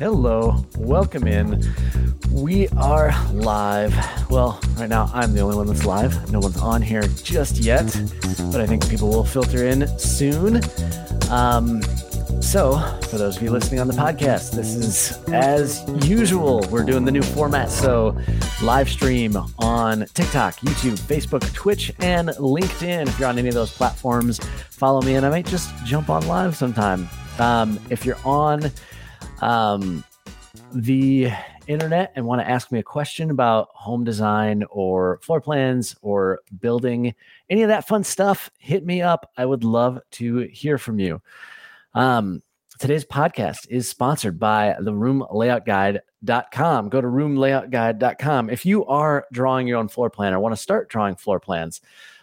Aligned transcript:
Hello, 0.00 0.64
welcome 0.78 1.26
in. 1.28 1.62
We 2.30 2.68
are 2.68 3.12
live. 3.32 3.94
Well, 4.30 4.58
right 4.78 4.88
now 4.88 5.10
I'm 5.12 5.34
the 5.34 5.42
only 5.42 5.56
one 5.56 5.66
that's 5.66 5.84
live. 5.84 6.32
No 6.32 6.40
one's 6.40 6.56
on 6.56 6.80
here 6.80 7.02
just 7.02 7.58
yet, 7.58 7.84
but 8.50 8.62
I 8.62 8.66
think 8.66 8.88
people 8.88 9.10
will 9.10 9.26
filter 9.26 9.66
in 9.66 9.86
soon. 9.98 10.62
Um, 11.28 11.82
so, 12.40 12.78
for 13.10 13.18
those 13.18 13.36
of 13.36 13.42
you 13.42 13.50
listening 13.50 13.78
on 13.78 13.88
the 13.88 13.92
podcast, 13.92 14.52
this 14.52 14.74
is 14.74 15.18
as 15.34 15.84
usual. 16.08 16.66
We're 16.70 16.84
doing 16.84 17.04
the 17.04 17.12
new 17.12 17.22
format. 17.22 17.70
So, 17.70 18.18
live 18.62 18.88
stream 18.88 19.36
on 19.58 20.06
TikTok, 20.14 20.54
YouTube, 20.60 20.98
Facebook, 20.98 21.52
Twitch, 21.52 21.92
and 21.98 22.30
LinkedIn. 22.30 23.06
If 23.06 23.18
you're 23.18 23.28
on 23.28 23.38
any 23.38 23.48
of 23.48 23.54
those 23.54 23.70
platforms, 23.70 24.38
follow 24.70 25.02
me 25.02 25.16
and 25.16 25.26
I 25.26 25.28
might 25.28 25.46
just 25.46 25.76
jump 25.84 26.08
on 26.08 26.26
live 26.26 26.56
sometime. 26.56 27.06
Um, 27.38 27.78
if 27.90 28.06
you're 28.06 28.18
on 28.24 28.70
um, 29.40 30.04
the 30.72 31.30
internet 31.66 32.12
and 32.16 32.26
want 32.26 32.40
to 32.40 32.48
ask 32.48 32.72
me 32.72 32.80
a 32.80 32.82
question 32.82 33.30
about 33.30 33.68
home 33.72 34.04
design 34.04 34.64
or 34.70 35.18
floor 35.22 35.40
plans 35.40 35.96
or 36.02 36.40
building 36.60 37.14
any 37.48 37.62
of 37.62 37.68
that 37.68 37.86
fun 37.86 38.02
stuff, 38.04 38.50
hit 38.58 38.84
me 38.84 39.02
up. 39.02 39.30
I 39.36 39.46
would 39.46 39.64
love 39.64 40.00
to 40.12 40.38
hear 40.52 40.78
from 40.78 40.98
you. 40.98 41.22
Um, 41.94 42.42
today's 42.78 43.04
podcast 43.04 43.68
is 43.68 43.88
sponsored 43.88 44.38
by 44.38 44.76
the 44.80 44.92
roomlayoutguide.com. 44.92 46.88
Go 46.88 47.00
to 47.00 47.06
roomlayoutguide.com. 47.06 48.50
If 48.50 48.66
you 48.66 48.84
are 48.86 49.26
drawing 49.32 49.66
your 49.66 49.78
own 49.78 49.88
floor 49.88 50.10
plan 50.10 50.34
or 50.34 50.40
want 50.40 50.54
to 50.54 50.60
start 50.60 50.88
drawing 50.88 51.16
floor 51.16 51.38
plans, 51.38 51.80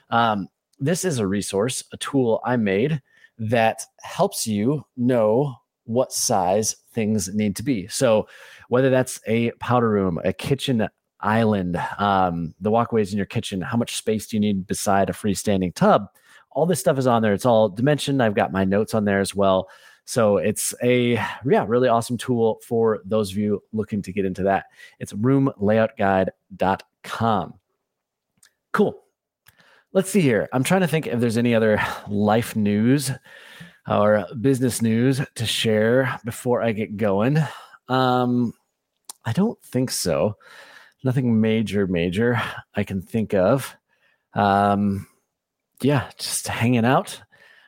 um, 0.10 0.50
this 0.80 1.06
is 1.06 1.20
a 1.20 1.28
resource, 1.28 1.84
a 1.92 1.98
tool 1.98 2.42
I 2.44 2.58
made 2.58 3.02
that 3.40 3.82
helps 4.02 4.48
you 4.48 4.86
know 4.96 5.56
what 5.86 6.12
size 6.12 6.76
things 6.98 7.34
need 7.36 7.56
to 7.56 7.64
be. 7.64 7.88
So, 7.88 8.28
whether 8.70 8.90
that's 8.90 9.22
a 9.28 9.52
powder 9.60 9.88
room, 9.88 10.20
a 10.26 10.34
kitchen 10.34 10.90
island, 11.20 11.80
um, 12.00 12.56
the 12.60 12.72
walkways 12.72 13.12
in 13.12 13.18
your 13.18 13.28
kitchen, 13.28 13.62
how 13.62 13.78
much 13.78 13.96
space 13.96 14.26
do 14.26 14.36
you 14.36 14.42
need 14.42 14.66
beside 14.66 15.12
a 15.12 15.14
freestanding 15.14 15.76
tub? 15.76 16.08
All 16.52 16.66
this 16.66 16.80
stuff 16.80 16.98
is 16.98 17.06
on 17.06 17.22
there. 17.22 17.34
It's 17.34 17.46
all 17.46 17.70
dimensioned. 17.70 18.24
I've 18.24 18.34
got 18.34 18.52
my 18.52 18.66
notes 18.66 18.96
on 18.96 19.06
there 19.06 19.20
as 19.20 19.36
well. 19.36 19.70
So 20.06 20.38
it's 20.38 20.74
a 20.82 21.24
yeah, 21.46 21.66
really 21.68 21.88
awesome 21.88 22.18
tool 22.18 22.60
for 22.64 23.02
those 23.06 23.30
of 23.32 23.38
you 23.38 23.62
looking 23.74 24.02
to 24.02 24.12
get 24.12 24.26
into 24.26 24.42
that. 24.44 24.66
It's 25.00 25.14
roomlayoutguide.com. 25.14 27.54
Cool. 28.74 29.04
Let's 29.94 30.10
see 30.10 30.22
here. 30.22 30.50
I'm 30.52 30.64
trying 30.64 30.82
to 30.82 30.88
think 30.88 31.06
if 31.06 31.20
there's 31.20 31.38
any 31.38 31.54
other 31.54 31.80
life 32.08 32.56
news 32.56 33.12
or 33.88 34.26
business 34.42 34.82
news 34.82 35.22
to 35.36 35.46
share 35.46 36.20
before 36.26 36.62
I 36.62 36.72
get 36.72 36.98
going. 36.98 37.38
Um, 37.88 38.54
I 39.26 39.34
don't 39.34 39.62
think 39.64 39.92
so. 39.92 40.36
Nothing 41.04 41.40
major, 41.40 41.88
major 41.88 42.42
I 42.76 42.84
can 42.84 43.02
think 43.02 43.34
of. 43.34 43.76
Um, 44.34 45.08
yeah, 45.82 46.10
just 46.18 46.48
hanging 46.48 46.86
out. 46.86 47.22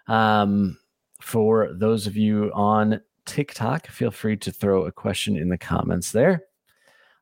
Um, 0.08 0.78
for 1.22 1.70
those 1.74 2.08
of 2.08 2.18
you 2.18 2.52
on 2.54 3.02
TikTok, 3.26 3.88
feel 3.88 4.12
free 4.12 4.38
to 4.38 4.52
throw 4.52 4.86
a 4.86 4.92
question 4.92 5.38
in 5.38 5.50
the 5.50 5.58
comments 5.58 6.12
there. 6.12 6.44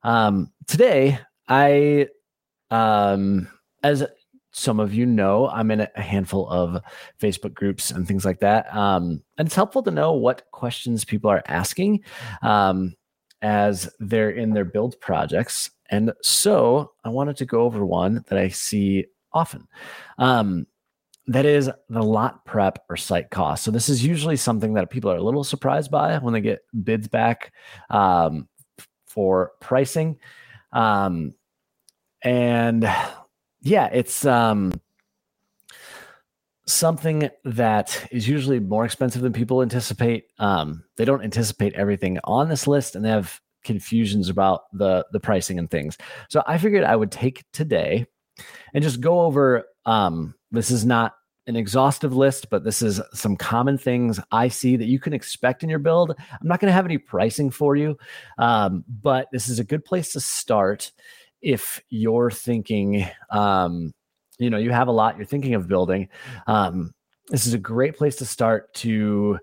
Um, 0.04 0.52
today, 0.68 1.20
I, 1.48 2.08
um, 2.72 3.50
as 3.84 4.06
some 4.58 4.80
of 4.80 4.92
you 4.92 5.06
know 5.06 5.48
I'm 5.50 5.70
in 5.70 5.82
a 5.82 6.02
handful 6.02 6.50
of 6.50 6.82
Facebook 7.22 7.54
groups 7.54 7.92
and 7.92 8.08
things 8.08 8.26
like 8.26 8.40
that. 8.40 8.74
Um, 8.76 9.22
and 9.38 9.48
it's 9.48 9.56
helpful 9.56 9.84
to 9.84 9.92
know 9.92 10.14
what 10.14 10.50
questions 10.50 11.06
people 11.06 11.30
are 11.30 11.44
asking 11.48 12.04
um, 12.42 12.96
as 13.44 13.88
they're 14.00 14.32
in 14.32 14.54
their 14.54 14.66
build 14.66 15.00
projects. 15.00 15.70
And 15.92 16.12
so 16.24 16.94
I 17.04 17.10
wanted 17.10 17.38
to 17.38 17.46
go 17.46 17.62
over 17.62 17.86
one 17.86 18.26
that 18.30 18.40
I 18.40 18.48
see 18.48 19.06
often. 19.32 19.68
Um, 20.18 20.66
that 21.28 21.46
is 21.46 21.70
the 21.90 22.02
lot 22.02 22.44
prep 22.44 22.84
or 22.90 22.98
site 22.98 23.30
cost. 23.30 23.64
So 23.64 23.70
this 23.70 23.90
is 23.90 24.04
usually 24.04 24.38
something 24.38 24.74
that 24.74 24.90
people 24.90 25.12
are 25.12 25.18
a 25.18 25.24
little 25.24 25.44
surprised 25.44 25.92
by 25.92 26.18
when 26.18 26.34
they 26.34 26.42
get 26.42 26.62
bids 26.84 27.08
back 27.08 27.54
um, 27.92 28.48
for 29.06 29.52
pricing. 29.60 30.18
Um, 30.72 31.36
and 32.24 32.90
yeah, 33.68 33.90
it's 33.92 34.26
um, 34.26 34.80
something 36.66 37.30
that 37.44 38.08
is 38.12 38.28
usually 38.28 38.60
more 38.60 38.86
expensive 38.86 39.22
than 39.22 39.34
people 39.34 39.62
anticipate. 39.62 40.26
Um, 40.40 40.86
they 40.96 41.06
don't 41.06 41.24
anticipate 41.24 41.74
everything 41.74 42.18
on 42.24 42.48
this 42.48 42.66
list, 42.66 42.96
and 42.96 43.04
they 43.04 43.10
have 43.10 43.40
confusions 43.64 44.30
about 44.30 44.62
the 44.72 45.06
the 45.12 45.20
pricing 45.20 45.60
and 45.60 45.70
things. 45.70 45.98
So 46.30 46.42
I 46.48 46.58
figured 46.58 46.86
I 46.86 46.96
would 46.96 47.12
take 47.12 47.44
today 47.52 48.06
and 48.74 48.84
just 48.84 49.02
go 49.02 49.22
over. 49.22 49.66
Um, 49.86 50.36
this 50.52 50.72
is 50.72 50.86
not 50.86 51.16
an 51.48 51.56
exhaustive 51.56 52.16
list, 52.16 52.50
but 52.50 52.64
this 52.64 52.82
is 52.82 53.02
some 53.14 53.36
common 53.36 53.78
things 53.78 54.20
I 54.32 54.48
see 54.50 54.76
that 54.78 54.86
you 54.88 55.00
can 55.00 55.14
expect 55.14 55.64
in 55.64 55.70
your 55.70 55.80
build. 55.80 56.14
I'm 56.18 56.48
not 56.48 56.60
going 56.60 56.70
to 56.70 56.74
have 56.74 56.86
any 56.86 56.98
pricing 56.98 57.50
for 57.50 57.76
you, 57.76 57.98
um, 58.38 58.84
but 58.88 59.28
this 59.32 59.48
is 59.48 59.60
a 59.60 59.64
good 59.64 59.84
place 59.86 60.12
to 60.14 60.20
start 60.20 60.92
if 61.42 61.82
you're 61.90 62.32
thinking, 62.32 63.08
um, 63.30 63.94
you 64.40 64.50
know, 64.50 64.58
you 64.58 64.72
have 64.72 64.88
a 64.88 64.92
lot 64.92 65.18
you're 65.18 65.26
thinking 65.26 65.56
of 65.56 65.68
building. 65.68 66.10
Um, 66.46 66.94
this 67.30 67.46
is 67.46 67.54
a 67.54 67.60
great 67.60 67.98
place 67.98 68.16
to 68.18 68.26
start 68.26 68.74
to 68.76 69.40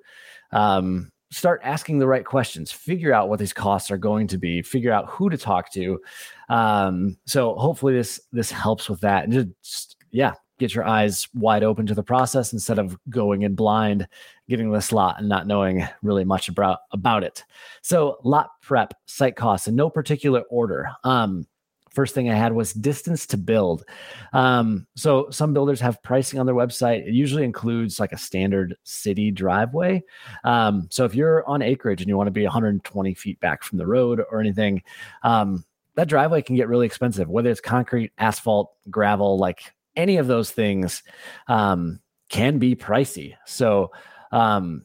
um, 0.52 1.10
start 1.30 1.60
asking 1.64 1.98
the 1.98 2.06
right 2.06 2.24
questions, 2.24 2.70
figure 2.70 3.12
out 3.12 3.28
what 3.28 3.38
these 3.38 3.52
costs 3.52 3.90
are 3.90 3.98
going 3.98 4.26
to 4.28 4.38
be, 4.38 4.62
figure 4.62 4.92
out 4.92 5.08
who 5.08 5.28
to 5.28 5.36
talk 5.36 5.70
to. 5.72 6.00
Um, 6.48 7.18
so 7.26 7.54
hopefully 7.56 7.94
this 7.94 8.20
this 8.32 8.50
helps 8.50 8.88
with 8.88 9.00
that, 9.00 9.24
and 9.24 9.54
just 9.62 9.96
yeah, 10.10 10.34
get 10.58 10.74
your 10.74 10.86
eyes 10.86 11.28
wide 11.34 11.64
open 11.64 11.86
to 11.86 11.94
the 11.94 12.02
process 12.02 12.52
instead 12.52 12.78
of 12.78 12.96
going 13.10 13.42
in 13.42 13.54
blind, 13.54 14.06
getting 14.48 14.70
the 14.70 14.88
lot 14.92 15.18
and 15.18 15.28
not 15.28 15.46
knowing 15.46 15.86
really 16.02 16.24
much 16.24 16.48
about 16.48 16.80
about 16.92 17.24
it. 17.24 17.44
So 17.82 18.18
lot 18.24 18.50
prep, 18.62 18.94
site 19.06 19.36
costs 19.36 19.68
in 19.68 19.74
no 19.74 19.90
particular 19.90 20.42
order. 20.42 20.90
Um, 21.02 21.46
first 21.94 22.14
thing 22.14 22.28
I 22.28 22.34
had 22.34 22.52
was 22.52 22.72
distance 22.72 23.26
to 23.28 23.36
build. 23.36 23.84
Um, 24.32 24.86
so 24.96 25.30
some 25.30 25.54
builders 25.54 25.80
have 25.80 26.02
pricing 26.02 26.38
on 26.38 26.46
their 26.46 26.54
website. 26.54 27.06
It 27.06 27.14
usually 27.14 27.44
includes 27.44 28.00
like 28.00 28.12
a 28.12 28.18
standard 28.18 28.76
city 28.82 29.30
driveway. 29.30 30.02
Um, 30.44 30.88
so 30.90 31.04
if 31.04 31.14
you're 31.14 31.48
on 31.48 31.62
acreage 31.62 32.00
and 32.00 32.08
you 32.08 32.16
want 32.16 32.26
to 32.26 32.32
be 32.32 32.42
120 32.42 33.14
feet 33.14 33.40
back 33.40 33.62
from 33.62 33.78
the 33.78 33.86
road 33.86 34.20
or 34.30 34.40
anything, 34.40 34.82
um, 35.22 35.64
that 35.94 36.08
driveway 36.08 36.42
can 36.42 36.56
get 36.56 36.68
really 36.68 36.86
expensive, 36.86 37.28
whether 37.28 37.50
it's 37.50 37.60
concrete, 37.60 38.12
asphalt, 38.18 38.72
gravel, 38.90 39.38
like 39.38 39.72
any 39.96 40.16
of 40.16 40.26
those 40.26 40.50
things 40.50 41.02
um, 41.46 42.00
can 42.28 42.58
be 42.58 42.74
pricey. 42.74 43.34
So 43.46 43.92
um, 44.32 44.84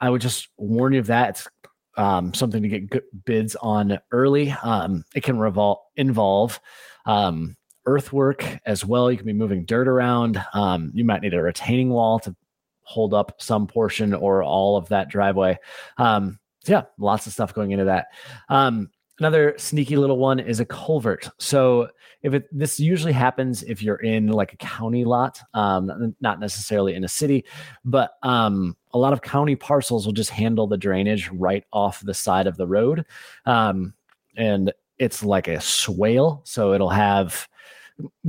I 0.00 0.10
would 0.10 0.20
just 0.20 0.48
warn 0.56 0.92
you 0.92 1.00
of 1.00 1.06
that. 1.08 1.30
It's 1.30 1.48
um, 1.98 2.32
something 2.32 2.62
to 2.62 2.68
get 2.68 2.88
good 2.88 3.02
bids 3.24 3.56
on 3.56 3.98
early. 4.12 4.50
Um, 4.62 5.04
it 5.14 5.22
can 5.24 5.36
revol- 5.36 5.80
involve 5.96 6.58
um, 7.04 7.56
earthwork 7.84 8.44
as 8.64 8.84
well. 8.84 9.10
You 9.10 9.18
can 9.18 9.26
be 9.26 9.32
moving 9.32 9.64
dirt 9.64 9.88
around. 9.88 10.42
Um, 10.54 10.92
you 10.94 11.04
might 11.04 11.22
need 11.22 11.34
a 11.34 11.42
retaining 11.42 11.90
wall 11.90 12.20
to 12.20 12.34
hold 12.82 13.12
up 13.12 13.42
some 13.42 13.66
portion 13.66 14.14
or 14.14 14.42
all 14.42 14.76
of 14.76 14.88
that 14.88 15.10
driveway. 15.10 15.58
Um, 15.98 16.38
so 16.64 16.72
yeah, 16.72 16.82
lots 16.98 17.26
of 17.26 17.32
stuff 17.32 17.52
going 17.52 17.72
into 17.72 17.86
that. 17.86 18.06
Um, 18.48 18.90
another 19.18 19.54
sneaky 19.58 19.96
little 19.96 20.18
one 20.18 20.38
is 20.38 20.60
a 20.60 20.64
culvert. 20.64 21.28
So 21.38 21.88
if 22.22 22.32
it 22.32 22.46
this 22.56 22.78
usually 22.78 23.12
happens 23.12 23.62
if 23.62 23.82
you're 23.82 23.96
in 23.96 24.28
like 24.28 24.52
a 24.52 24.56
county 24.56 25.04
lot, 25.04 25.40
not 25.54 26.40
necessarily 26.40 26.94
in 26.94 27.04
a 27.04 27.08
city, 27.08 27.44
but 27.84 28.12
um, 28.22 28.76
a 28.92 28.98
lot 28.98 29.12
of 29.12 29.22
county 29.22 29.56
parcels 29.56 30.06
will 30.06 30.12
just 30.12 30.30
handle 30.30 30.66
the 30.66 30.76
drainage 30.76 31.28
right 31.30 31.64
off 31.72 32.00
the 32.00 32.14
side 32.14 32.46
of 32.46 32.56
the 32.56 32.66
road, 32.66 33.04
um, 33.46 33.92
and 34.36 34.72
it's 34.98 35.22
like 35.22 35.48
a 35.48 35.60
swale, 35.60 36.40
so 36.44 36.72
it'll 36.72 36.88
have 36.88 37.48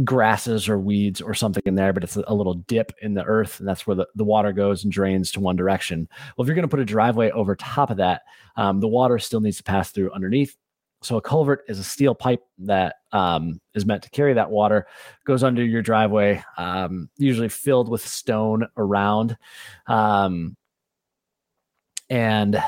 grasses 0.03 0.67
or 0.67 0.79
weeds 0.79 1.21
or 1.21 1.33
something 1.33 1.63
in 1.65 1.75
there, 1.75 1.93
but 1.93 2.03
it's 2.03 2.15
a 2.15 2.33
little 2.33 2.55
dip 2.55 2.91
in 3.01 3.13
the 3.13 3.23
earth, 3.23 3.59
and 3.59 3.67
that's 3.67 3.85
where 3.85 3.95
the, 3.95 4.07
the 4.15 4.23
water 4.23 4.51
goes 4.51 4.83
and 4.83 4.91
drains 4.91 5.31
to 5.31 5.39
one 5.39 5.55
direction. 5.55 6.07
Well, 6.35 6.43
if 6.43 6.47
you're 6.47 6.55
going 6.55 6.63
to 6.63 6.69
put 6.69 6.79
a 6.79 6.85
driveway 6.85 7.29
over 7.31 7.55
top 7.55 7.91
of 7.91 7.97
that, 7.97 8.23
um, 8.55 8.79
the 8.79 8.87
water 8.87 9.19
still 9.19 9.41
needs 9.41 9.57
to 9.57 9.63
pass 9.63 9.91
through 9.91 10.11
underneath. 10.11 10.55
So 11.01 11.17
a 11.17 11.21
culvert 11.21 11.63
is 11.67 11.79
a 11.79 11.83
steel 11.83 12.13
pipe 12.13 12.43
that 12.59 12.97
um, 13.11 13.61
is 13.73 13.85
meant 13.85 14.03
to 14.03 14.09
carry 14.09 14.33
that 14.33 14.51
water, 14.51 14.87
goes 15.25 15.43
under 15.43 15.63
your 15.63 15.81
driveway, 15.81 16.43
um, 16.57 17.09
usually 17.17 17.49
filled 17.49 17.89
with 17.89 18.05
stone 18.05 18.67
around. 18.75 19.37
Um, 19.87 20.57
and 22.09 22.61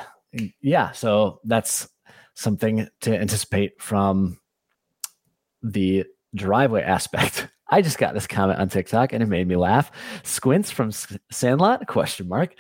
yeah, 0.62 0.92
so 0.92 1.42
that's 1.44 1.90
something 2.36 2.88
to 3.02 3.20
anticipate 3.20 3.82
from 3.82 4.40
the 5.62 6.06
driveway 6.36 6.84
aspect. 6.84 7.48
I 7.74 7.82
just 7.82 7.98
got 7.98 8.14
this 8.14 8.28
comment 8.28 8.60
on 8.60 8.68
TikTok 8.68 9.14
and 9.14 9.24
it 9.24 9.28
made 9.28 9.48
me 9.48 9.56
laugh. 9.56 9.92
Squints 10.24 10.70
from 10.70 10.92
Sandlot? 11.32 11.88
Question 11.88 12.28
mark. 12.28 12.54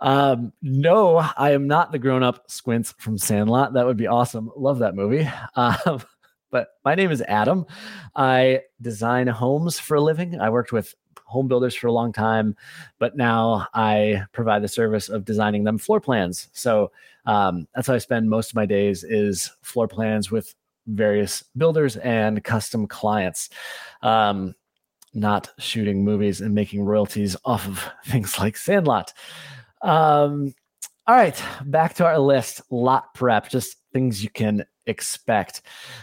Um, 0.00 0.54
no, 0.62 1.16
I 1.36 1.50
am 1.50 1.66
not 1.66 1.92
the 1.92 1.98
grown-up 1.98 2.50
Squints 2.50 2.94
from 2.96 3.18
Sandlot. 3.18 3.74
That 3.74 3.84
would 3.84 3.98
be 3.98 4.06
awesome. 4.06 4.50
Love 4.56 4.78
that 4.80 4.94
movie. 4.94 5.28
Um, 5.56 6.02
but 6.50 6.68
my 6.84 6.94
name 6.94 7.10
is 7.10 7.20
Adam. 7.22 7.66
I 8.14 8.60
design 8.80 9.26
homes 9.26 9.80
for 9.80 9.96
a 9.96 10.00
living. 10.00 10.40
I 10.40 10.50
worked 10.50 10.70
with 10.70 10.94
home 11.24 11.48
builders 11.48 11.74
for 11.74 11.88
a 11.88 11.92
long 11.92 12.12
time, 12.12 12.54
but 13.00 13.16
now 13.16 13.66
I 13.74 14.22
provide 14.30 14.62
the 14.62 14.68
service 14.68 15.08
of 15.08 15.24
designing 15.24 15.64
them 15.64 15.78
floor 15.78 16.00
plans. 16.00 16.48
So 16.52 16.92
um, 17.26 17.66
that's 17.74 17.88
how 17.88 17.94
I 17.94 17.98
spend 17.98 18.30
most 18.30 18.50
of 18.50 18.54
my 18.54 18.66
days 18.66 19.02
is 19.02 19.50
floor 19.62 19.88
plans 19.88 20.30
with 20.30 20.54
various 20.86 21.42
builders 21.56 21.96
and 21.96 22.42
custom 22.44 22.86
clients. 22.86 23.50
Um, 24.02 24.54
not 25.14 25.50
shooting 25.58 26.04
movies 26.04 26.40
and 26.40 26.54
making 26.54 26.84
royalties 26.84 27.36
off 27.44 27.66
of 27.66 27.84
things 28.06 28.38
like 28.38 28.56
Sandlot. 28.56 29.12
Um, 29.82 30.54
all 31.06 31.14
right, 31.14 31.40
back 31.66 31.94
to 31.94 32.06
our 32.06 32.18
list. 32.18 32.62
Lot 32.70 33.14
prep, 33.14 33.48
just 33.48 33.76
things 33.92 34.24
you 34.24 34.30
can 34.30 34.64
expect. 34.86 35.62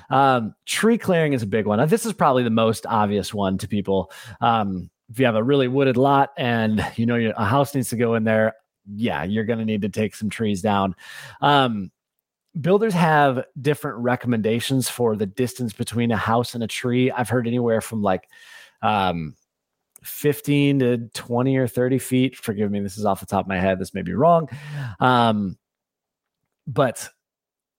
Um, 0.10 0.54
tree 0.66 0.98
clearing 0.98 1.34
is 1.34 1.44
a 1.44 1.48
big 1.48 1.66
one. 1.66 1.88
This 1.90 2.06
is 2.06 2.14
probably 2.14 2.44
the 2.44 2.50
most 2.50 2.86
obvious 2.86 3.34
one 3.34 3.58
to 3.60 3.68
people. 3.68 4.12
Um, 4.40 4.90
if 5.10 5.20
you 5.20 5.26
have 5.26 5.36
a 5.36 5.44
really 5.44 5.68
wooded 5.68 5.98
lot 5.98 6.30
and 6.38 6.86
you 6.96 7.06
know 7.06 7.34
a 7.36 7.46
house 7.46 7.76
needs 7.76 7.90
to 7.90 7.98
go 7.98 8.16
in 8.16 8.24
there, 8.24 8.54
yeah, 8.96 9.24
you're 9.24 9.44
going 9.44 9.60
to 9.60 9.66
need 9.66 9.82
to 9.82 9.90
take 9.90 10.16
some 10.16 10.30
trees 10.30 10.62
down. 10.62 10.96
Um, 11.42 11.92
builders 12.60 12.94
have 12.94 13.46
different 13.62 13.98
recommendations 14.00 14.90
for 14.90 15.16
the 15.16 15.26
distance 15.26 15.74
between 15.74 16.12
a 16.12 16.18
house 16.18 16.54
and 16.54 16.64
a 16.64 16.68
tree. 16.68 17.12
I've 17.12 17.30
heard 17.30 17.48
anywhere 17.48 17.82
from 17.82 18.02
like 18.02 18.28
um, 18.82 19.36
15 20.04 20.80
to 20.80 20.98
20 21.14 21.58
or 21.58 21.68
30 21.68 22.00
feet. 22.00 22.36
Forgive 22.36 22.72
me, 22.72 22.80
this 22.80 22.98
is 22.98 23.06
off 23.06 23.20
the 23.20 23.26
top 23.26 23.46
of 23.46 23.48
my 23.48 23.60
head. 23.60 23.80
This 23.80 23.94
may 23.94 24.02
be 24.02 24.14
wrong. 24.14 24.50
Um, 25.00 25.58
but 26.68 27.08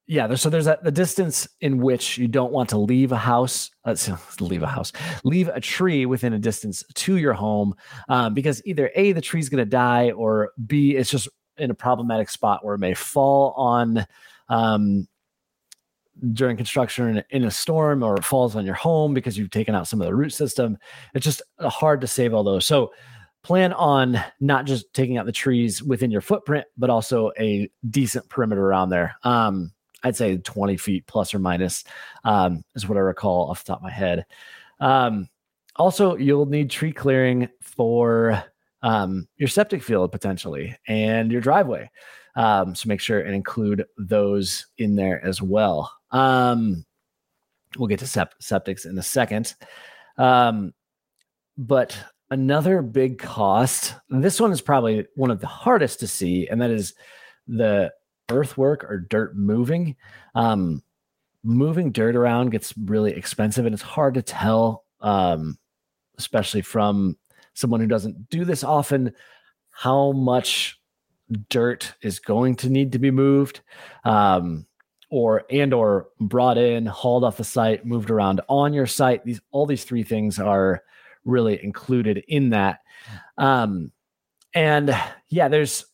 yeah, 0.06 0.26
there's, 0.26 0.40
so 0.40 0.50
there's 0.50 0.66
a, 0.66 0.78
the 0.82 0.90
distance 0.90 1.48
in 1.60 1.78
which 1.78 2.18
you 2.18 2.28
don't 2.28 2.52
want 2.52 2.70
to 2.70 2.78
leave 2.78 3.12
a 3.12 3.16
house, 3.16 3.70
uh, 3.84 3.94
leave 4.40 4.62
a 4.62 4.66
house, 4.66 4.92
leave 5.24 5.48
a 5.48 5.60
tree 5.60 6.06
within 6.06 6.32
a 6.32 6.38
distance 6.38 6.82
to 6.94 7.16
your 7.16 7.32
home, 7.32 7.74
um, 8.08 8.34
because 8.34 8.62
either 8.64 8.90
a 8.94 9.12
the 9.12 9.20
tree's 9.20 9.48
going 9.48 9.64
to 9.64 9.70
die, 9.70 10.10
or 10.10 10.50
b 10.66 10.96
it's 10.96 11.10
just 11.10 11.28
in 11.56 11.70
a 11.70 11.74
problematic 11.74 12.30
spot 12.30 12.64
where 12.64 12.74
it 12.74 12.78
may 12.78 12.94
fall 12.94 13.52
on 13.52 14.04
um, 14.52 15.08
during 16.32 16.56
construction 16.56 17.22
in 17.30 17.44
a 17.44 17.50
storm, 17.50 18.02
or 18.02 18.18
falls 18.18 18.54
on 18.54 18.66
your 18.66 18.74
home 18.74 19.14
because 19.14 19.38
you've 19.38 19.50
taken 19.50 19.74
out 19.74 19.88
some 19.88 20.00
of 20.00 20.06
the 20.06 20.14
root 20.14 20.32
system. 20.32 20.76
It's 21.14 21.24
just 21.24 21.42
hard 21.58 22.00
to 22.02 22.06
save 22.06 22.34
all 22.34 22.44
those. 22.44 22.66
So 22.66 22.92
plan 23.42 23.72
on 23.72 24.22
not 24.40 24.66
just 24.66 24.92
taking 24.94 25.16
out 25.16 25.26
the 25.26 25.32
trees 25.32 25.82
within 25.82 26.10
your 26.10 26.20
footprint, 26.20 26.66
but 26.76 26.90
also 26.90 27.32
a 27.38 27.68
decent 27.90 28.28
perimeter 28.28 28.64
around 28.64 28.90
there. 28.90 29.16
Um, 29.24 29.72
I'd 30.04 30.16
say 30.16 30.36
20 30.36 30.76
feet 30.76 31.06
plus 31.06 31.32
or 31.32 31.38
minus 31.38 31.84
um, 32.24 32.62
is 32.74 32.88
what 32.88 32.98
I 32.98 33.00
recall 33.00 33.50
off 33.50 33.64
the 33.64 33.72
top 33.72 33.78
of 33.78 33.84
my 33.84 33.90
head. 33.90 34.26
Um, 34.80 35.28
also, 35.76 36.16
you'll 36.16 36.46
need 36.46 36.70
tree 36.70 36.92
clearing 36.92 37.48
for 37.62 38.42
um, 38.82 39.26
your 39.36 39.48
septic 39.48 39.82
field 39.82 40.12
potentially 40.12 40.76
and 40.86 41.32
your 41.32 41.40
driveway. 41.40 41.90
Um, 42.34 42.74
so 42.74 42.88
make 42.88 43.00
sure 43.00 43.20
and 43.20 43.34
include 43.34 43.84
those 43.98 44.66
in 44.78 44.96
there 44.96 45.24
as 45.24 45.42
well. 45.42 45.92
Um, 46.10 46.84
we'll 47.76 47.88
get 47.88 47.98
to 48.00 48.06
sep- 48.06 48.38
septics 48.40 48.86
in 48.86 48.98
a 48.98 49.02
second. 49.02 49.54
Um, 50.18 50.72
but 51.58 51.96
another 52.30 52.80
big 52.82 53.18
cost, 53.18 53.94
this 54.08 54.40
one 54.40 54.52
is 54.52 54.60
probably 54.60 55.06
one 55.14 55.30
of 55.30 55.40
the 55.40 55.46
hardest 55.46 56.00
to 56.00 56.06
see, 56.06 56.48
and 56.48 56.60
that 56.62 56.70
is 56.70 56.94
the 57.46 57.92
earthwork 58.30 58.84
or 58.84 58.98
dirt 58.98 59.36
moving. 59.36 59.96
Um, 60.34 60.82
moving 61.44 61.92
dirt 61.92 62.16
around 62.16 62.50
gets 62.50 62.72
really 62.84 63.12
expensive 63.12 63.66
and 63.66 63.74
it's 63.74 63.82
hard 63.82 64.14
to 64.14 64.22
tell, 64.22 64.84
um, 65.00 65.58
especially 66.18 66.62
from 66.62 67.16
someone 67.54 67.80
who 67.80 67.86
doesn't 67.86 68.30
do 68.30 68.44
this 68.44 68.64
often, 68.64 69.12
how 69.70 70.12
much 70.12 70.80
dirt 71.48 71.94
is 72.02 72.18
going 72.18 72.56
to 72.56 72.70
need 72.70 72.92
to 72.92 72.98
be 72.98 73.10
moved. 73.10 73.60
Um, 74.04 74.66
or 75.10 75.44
and 75.50 75.74
or 75.74 76.08
brought 76.20 76.56
in 76.56 76.86
hauled 76.86 77.22
off 77.22 77.36
the 77.36 77.44
site 77.44 77.84
moved 77.84 78.10
around 78.10 78.40
on 78.48 78.72
your 78.72 78.86
site 78.86 79.22
these 79.26 79.42
all 79.50 79.66
these 79.66 79.84
three 79.84 80.02
things 80.02 80.38
are 80.38 80.82
really 81.26 81.62
included 81.62 82.24
in 82.28 82.48
that 82.48 82.78
um 83.36 83.92
and 84.54 84.96
yeah 85.28 85.48
there's 85.48 85.84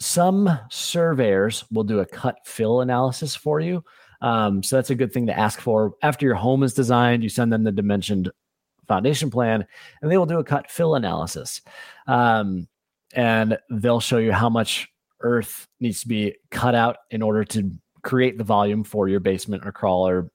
some 0.00 0.58
surveyors 0.70 1.64
will 1.70 1.84
do 1.84 2.00
a 2.00 2.06
cut 2.06 2.38
fill 2.44 2.80
analysis 2.80 3.36
for 3.36 3.60
you. 3.60 3.84
Um, 4.22 4.62
so 4.62 4.76
that's 4.76 4.90
a 4.90 4.94
good 4.94 5.12
thing 5.12 5.26
to 5.26 5.38
ask 5.38 5.60
for. 5.60 5.94
After 6.02 6.26
your 6.26 6.34
home 6.34 6.62
is 6.62 6.74
designed, 6.74 7.22
you 7.22 7.28
send 7.28 7.52
them 7.52 7.64
the 7.64 7.72
dimensioned 7.72 8.30
foundation 8.88 9.30
plan 9.30 9.64
and 10.00 10.10
they 10.10 10.16
will 10.16 10.26
do 10.26 10.38
a 10.38 10.44
cut 10.44 10.70
fill 10.70 10.94
analysis. 10.94 11.60
Um, 12.06 12.66
and 13.14 13.58
they'll 13.70 14.00
show 14.00 14.18
you 14.18 14.32
how 14.32 14.48
much 14.48 14.88
earth 15.20 15.68
needs 15.80 16.00
to 16.00 16.08
be 16.08 16.34
cut 16.50 16.74
out 16.74 16.98
in 17.10 17.22
order 17.22 17.44
to 17.44 17.70
create 18.02 18.38
the 18.38 18.44
volume 18.44 18.82
for 18.84 19.08
your 19.08 19.20
basement 19.20 19.66
or 19.66 19.72
crawl 19.72 20.08
or 20.08 20.30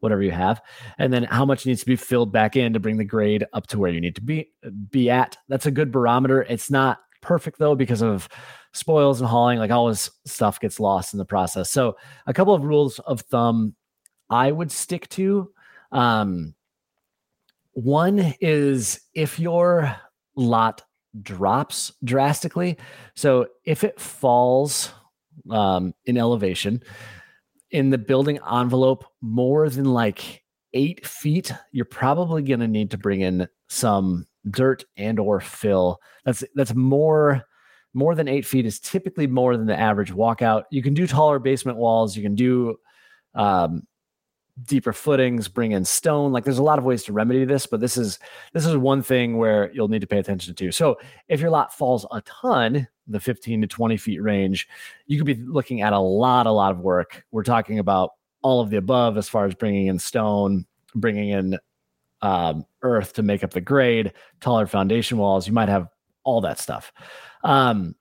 whatever 0.00 0.22
you 0.22 0.30
have 0.30 0.60
and 0.98 1.12
then 1.12 1.22
how 1.24 1.44
much 1.44 1.64
needs 1.64 1.80
to 1.80 1.86
be 1.86 1.94
filled 1.94 2.32
back 2.32 2.56
in 2.56 2.72
to 2.72 2.80
bring 2.80 2.96
the 2.96 3.04
grade 3.04 3.46
up 3.52 3.66
to 3.68 3.78
where 3.78 3.92
you 3.92 4.00
need 4.00 4.16
to 4.16 4.22
be 4.22 4.50
be 4.90 5.08
at 5.08 5.36
that's 5.48 5.66
a 5.66 5.70
good 5.70 5.92
barometer 5.92 6.42
it's 6.42 6.70
not 6.70 6.98
perfect 7.20 7.58
though 7.58 7.76
because 7.76 8.02
of 8.02 8.28
spoils 8.72 9.20
and 9.20 9.28
hauling, 9.28 9.58
like 9.58 9.70
all 9.70 9.88
this 9.88 10.10
stuff 10.26 10.60
gets 10.60 10.80
lost 10.80 11.14
in 11.14 11.18
the 11.18 11.24
process. 11.24 11.70
So 11.70 11.96
a 12.26 12.34
couple 12.34 12.54
of 12.54 12.64
rules 12.64 12.98
of 13.00 13.20
thumb 13.22 13.74
I 14.30 14.50
would 14.50 14.72
stick 14.72 15.08
to. 15.10 15.50
Um, 15.92 16.54
one 17.72 18.34
is 18.40 19.00
if 19.14 19.38
your 19.38 19.94
lot 20.36 20.82
drops 21.20 21.92
drastically, 22.04 22.78
so 23.14 23.46
if 23.64 23.84
it 23.84 24.00
falls 24.00 24.92
um, 25.50 25.94
in 26.06 26.16
elevation 26.16 26.82
in 27.70 27.90
the 27.90 27.98
building 27.98 28.38
envelope 28.50 29.04
more 29.20 29.68
than 29.68 29.86
like 29.86 30.44
eight 30.74 31.06
feet, 31.06 31.52
you're 31.72 31.84
probably 31.84 32.42
going 32.42 32.60
to 32.60 32.68
need 32.68 32.90
to 32.90 32.98
bring 32.98 33.20
in 33.20 33.48
some 33.68 34.26
dirt 34.50 34.84
and 34.96 35.18
or 35.18 35.40
fill. 35.40 35.98
That's 36.24 36.44
that's 36.54 36.74
more 36.74 37.42
more 37.94 38.14
than 38.14 38.28
eight 38.28 38.46
feet 38.46 38.64
is 38.64 38.80
typically 38.80 39.26
more 39.26 39.56
than 39.56 39.66
the 39.66 39.78
average 39.78 40.12
walkout. 40.12 40.64
You 40.70 40.82
can 40.82 40.94
do 40.94 41.06
taller 41.06 41.38
basement 41.38 41.78
walls. 41.78 42.16
You 42.16 42.22
can 42.22 42.34
do 42.34 42.76
um, 43.34 43.86
deeper 44.64 44.92
footings, 44.92 45.48
bring 45.48 45.72
in 45.72 45.84
stone. 45.84 46.32
Like 46.32 46.44
there's 46.44 46.58
a 46.58 46.62
lot 46.62 46.78
of 46.78 46.84
ways 46.84 47.02
to 47.04 47.12
remedy 47.12 47.44
this, 47.44 47.66
but 47.66 47.80
this 47.80 47.96
is 47.96 48.18
this 48.52 48.66
is 48.66 48.76
one 48.76 49.02
thing 49.02 49.38
where 49.38 49.72
you'll 49.72 49.88
need 49.88 50.02
to 50.02 50.06
pay 50.06 50.18
attention 50.18 50.54
to. 50.54 50.72
So 50.72 50.98
if 51.28 51.40
your 51.40 51.50
lot 51.50 51.74
falls 51.74 52.06
a 52.12 52.20
ton, 52.22 52.86
the 53.06 53.20
15 53.20 53.62
to 53.62 53.66
20 53.66 53.96
feet 53.96 54.22
range, 54.22 54.68
you 55.06 55.16
could 55.16 55.26
be 55.26 55.42
looking 55.42 55.82
at 55.82 55.92
a 55.92 55.98
lot, 55.98 56.46
a 56.46 56.52
lot 56.52 56.72
of 56.72 56.80
work. 56.80 57.24
We're 57.30 57.44
talking 57.44 57.78
about 57.78 58.10
all 58.42 58.60
of 58.60 58.70
the 58.70 58.76
above 58.76 59.16
as 59.16 59.28
far 59.28 59.46
as 59.46 59.54
bringing 59.54 59.86
in 59.86 59.98
stone, 59.98 60.66
bringing 60.94 61.30
in 61.30 61.58
um, 62.20 62.64
earth 62.82 63.14
to 63.14 63.22
make 63.22 63.42
up 63.42 63.50
the 63.50 63.60
grade, 63.60 64.12
taller 64.40 64.66
foundation 64.66 65.18
walls. 65.18 65.46
You 65.46 65.52
might 65.52 65.68
have 65.68 65.88
all 66.24 66.40
that 66.42 66.58
stuff. 66.58 66.92
Um, 67.42 67.94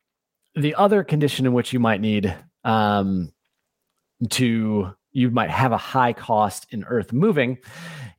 the 0.56 0.76
other 0.76 1.04
condition 1.04 1.46
in 1.46 1.54
which 1.54 1.74
you 1.74 1.80
might 1.80 2.02
need 2.02 2.36
um, 2.64 3.32
to 4.30 4.94
you 5.12 5.30
might 5.32 5.50
have 5.50 5.72
a 5.72 5.78
high 5.78 6.14
cost 6.14 6.68
in 6.72 6.84
earth 6.86 7.14
moving 7.14 7.58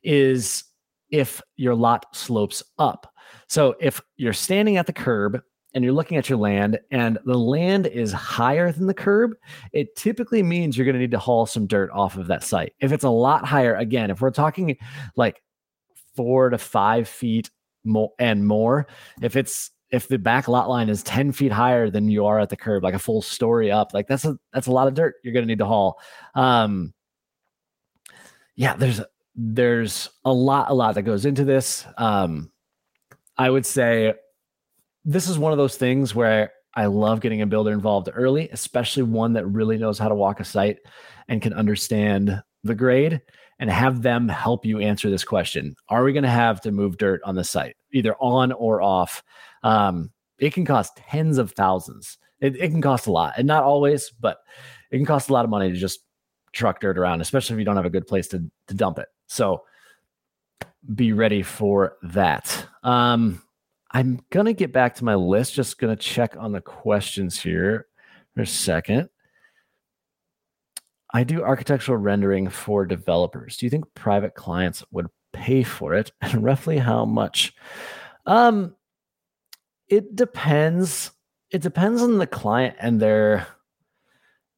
is 0.03 0.63
if 1.09 1.41
your 1.55 1.75
lot 1.75 2.15
slopes 2.15 2.63
up. 2.79 3.13
So 3.47 3.75
if 3.79 4.01
you're 4.17 4.33
standing 4.33 4.77
at 4.77 4.87
the 4.87 4.93
curb 4.93 5.39
and 5.73 5.83
you're 5.83 5.93
looking 5.93 6.17
at 6.17 6.29
your 6.29 6.37
land 6.37 6.79
and 6.91 7.17
the 7.25 7.37
land 7.37 7.87
is 7.87 8.11
higher 8.11 8.71
than 8.71 8.87
the 8.87 8.93
curb, 8.93 9.31
it 9.71 9.95
typically 9.95 10.43
means 10.43 10.77
you're 10.77 10.85
going 10.85 10.95
to 10.95 10.99
need 10.99 11.11
to 11.11 11.19
haul 11.19 11.45
some 11.45 11.67
dirt 11.67 11.89
off 11.91 12.17
of 12.17 12.27
that 12.27 12.43
site. 12.43 12.73
If 12.79 12.91
it's 12.91 13.03
a 13.03 13.09
lot 13.09 13.45
higher, 13.45 13.75
again, 13.75 14.11
if 14.11 14.21
we're 14.21 14.31
talking 14.31 14.77
like 15.15 15.41
four 16.15 16.49
to 16.49 16.57
five 16.57 17.07
feet 17.07 17.49
more 17.83 18.11
and 18.19 18.47
more, 18.47 18.87
if 19.21 19.35
it's 19.35 19.71
if 19.93 20.07
the 20.07 20.17
back 20.17 20.47
lot 20.47 20.67
line 20.67 20.89
is 20.89 21.03
10 21.03 21.31
feet 21.31 21.51
higher 21.51 21.87
than 21.87 22.09
you 22.09 22.25
are 22.25 22.39
at 22.39 22.49
the 22.49 22.57
curb, 22.57 22.83
like 22.83 22.95
a 22.95 22.99
full 22.99 23.21
story 23.21 23.71
up, 23.71 23.93
like 23.93 24.07
that's 24.07 24.25
a 24.25 24.37
that's 24.51 24.65
a 24.65 24.71
lot 24.71 24.87
of 24.87 24.95
dirt 24.95 25.15
you're 25.23 25.33
gonna 25.33 25.45
need 25.45 25.59
to 25.59 25.67
haul. 25.67 25.99
Um 26.33 26.93
yeah, 28.55 28.75
there's 28.75 29.01
there's 29.35 30.09
a 30.25 30.33
lot, 30.33 30.69
a 30.71 30.73
lot 30.73 30.95
that 30.95 31.03
goes 31.03 31.25
into 31.25 31.45
this. 31.45 31.85
Um 31.97 32.51
I 33.37 33.51
would 33.51 33.67
say 33.67 34.15
this 35.05 35.29
is 35.29 35.37
one 35.37 35.51
of 35.51 35.59
those 35.59 35.77
things 35.77 36.15
where 36.15 36.51
I 36.73 36.87
love 36.87 37.21
getting 37.21 37.43
a 37.43 37.47
builder 37.47 37.71
involved 37.71 38.09
early, 38.11 38.49
especially 38.49 39.03
one 39.03 39.33
that 39.33 39.45
really 39.45 39.77
knows 39.77 39.99
how 39.99 40.09
to 40.09 40.15
walk 40.15 40.39
a 40.39 40.43
site 40.43 40.79
and 41.27 41.39
can 41.39 41.53
understand 41.53 42.41
the 42.63 42.73
grade 42.73 43.21
and 43.59 43.69
have 43.69 44.01
them 44.01 44.27
help 44.27 44.65
you 44.65 44.79
answer 44.79 45.11
this 45.11 45.23
question. 45.23 45.75
Are 45.89 46.03
we 46.03 46.13
going 46.13 46.23
to 46.23 46.29
have 46.29 46.61
to 46.61 46.71
move 46.71 46.97
dirt 46.97 47.21
on 47.23 47.35
the 47.35 47.43
site, 47.43 47.75
either 47.91 48.15
on 48.15 48.51
or 48.53 48.81
off? 48.81 49.23
Um, 49.63 50.11
it 50.37 50.53
can 50.53 50.65
cost 50.65 50.97
tens 50.97 51.37
of 51.37 51.51
thousands. 51.51 52.17
It, 52.39 52.57
it 52.57 52.69
can 52.69 52.81
cost 52.81 53.07
a 53.07 53.11
lot, 53.11 53.35
and 53.37 53.47
not 53.47 53.63
always, 53.63 54.11
but 54.19 54.39
it 54.91 54.97
can 54.97 55.05
cost 55.05 55.29
a 55.29 55.33
lot 55.33 55.45
of 55.45 55.49
money 55.49 55.71
to 55.71 55.77
just 55.77 56.01
truck 56.51 56.79
dirt 56.79 56.97
around, 56.97 57.21
especially 57.21 57.55
if 57.55 57.59
you 57.59 57.65
don't 57.65 57.75
have 57.75 57.85
a 57.85 57.89
good 57.89 58.07
place 58.07 58.27
to, 58.29 58.43
to 58.67 58.73
dump 58.73 58.99
it. 58.99 59.07
So 59.27 59.63
be 60.93 61.13
ready 61.13 61.41
for 61.41 61.97
that. 62.03 62.67
Um, 62.83 63.41
I'm 63.91 64.21
to 64.47 64.53
get 64.53 64.73
back 64.73 64.95
to 64.95 65.05
my 65.05 65.15
list, 65.15 65.53
just 65.53 65.77
to 65.95 66.01
check 66.01 66.35
on 66.37 66.51
the 66.51 66.61
questions 66.61 67.41
here 67.41 67.87
for 68.35 68.41
a 68.41 68.47
second. 68.47 69.09
I 71.13 71.23
do 71.23 71.43
architectural 71.43 71.97
rendering 71.99 72.49
for 72.49 72.85
developers. 72.85 73.57
Do 73.57 73.65
you 73.65 73.69
think 73.69 73.85
private 73.93 74.33
clients 74.33 74.83
would 74.91 75.07
pay 75.31 75.63
for 75.63 75.93
it 75.93 76.11
and 76.21 76.43
roughly 76.43 76.77
how 76.77 77.05
much? 77.05 77.53
Um 78.25 78.75
it 79.93 80.15
depends. 80.15 81.11
It 81.51 81.61
depends 81.61 82.01
on 82.01 82.17
the 82.17 82.25
client 82.25 82.75
and 82.79 82.99
their 82.99 83.47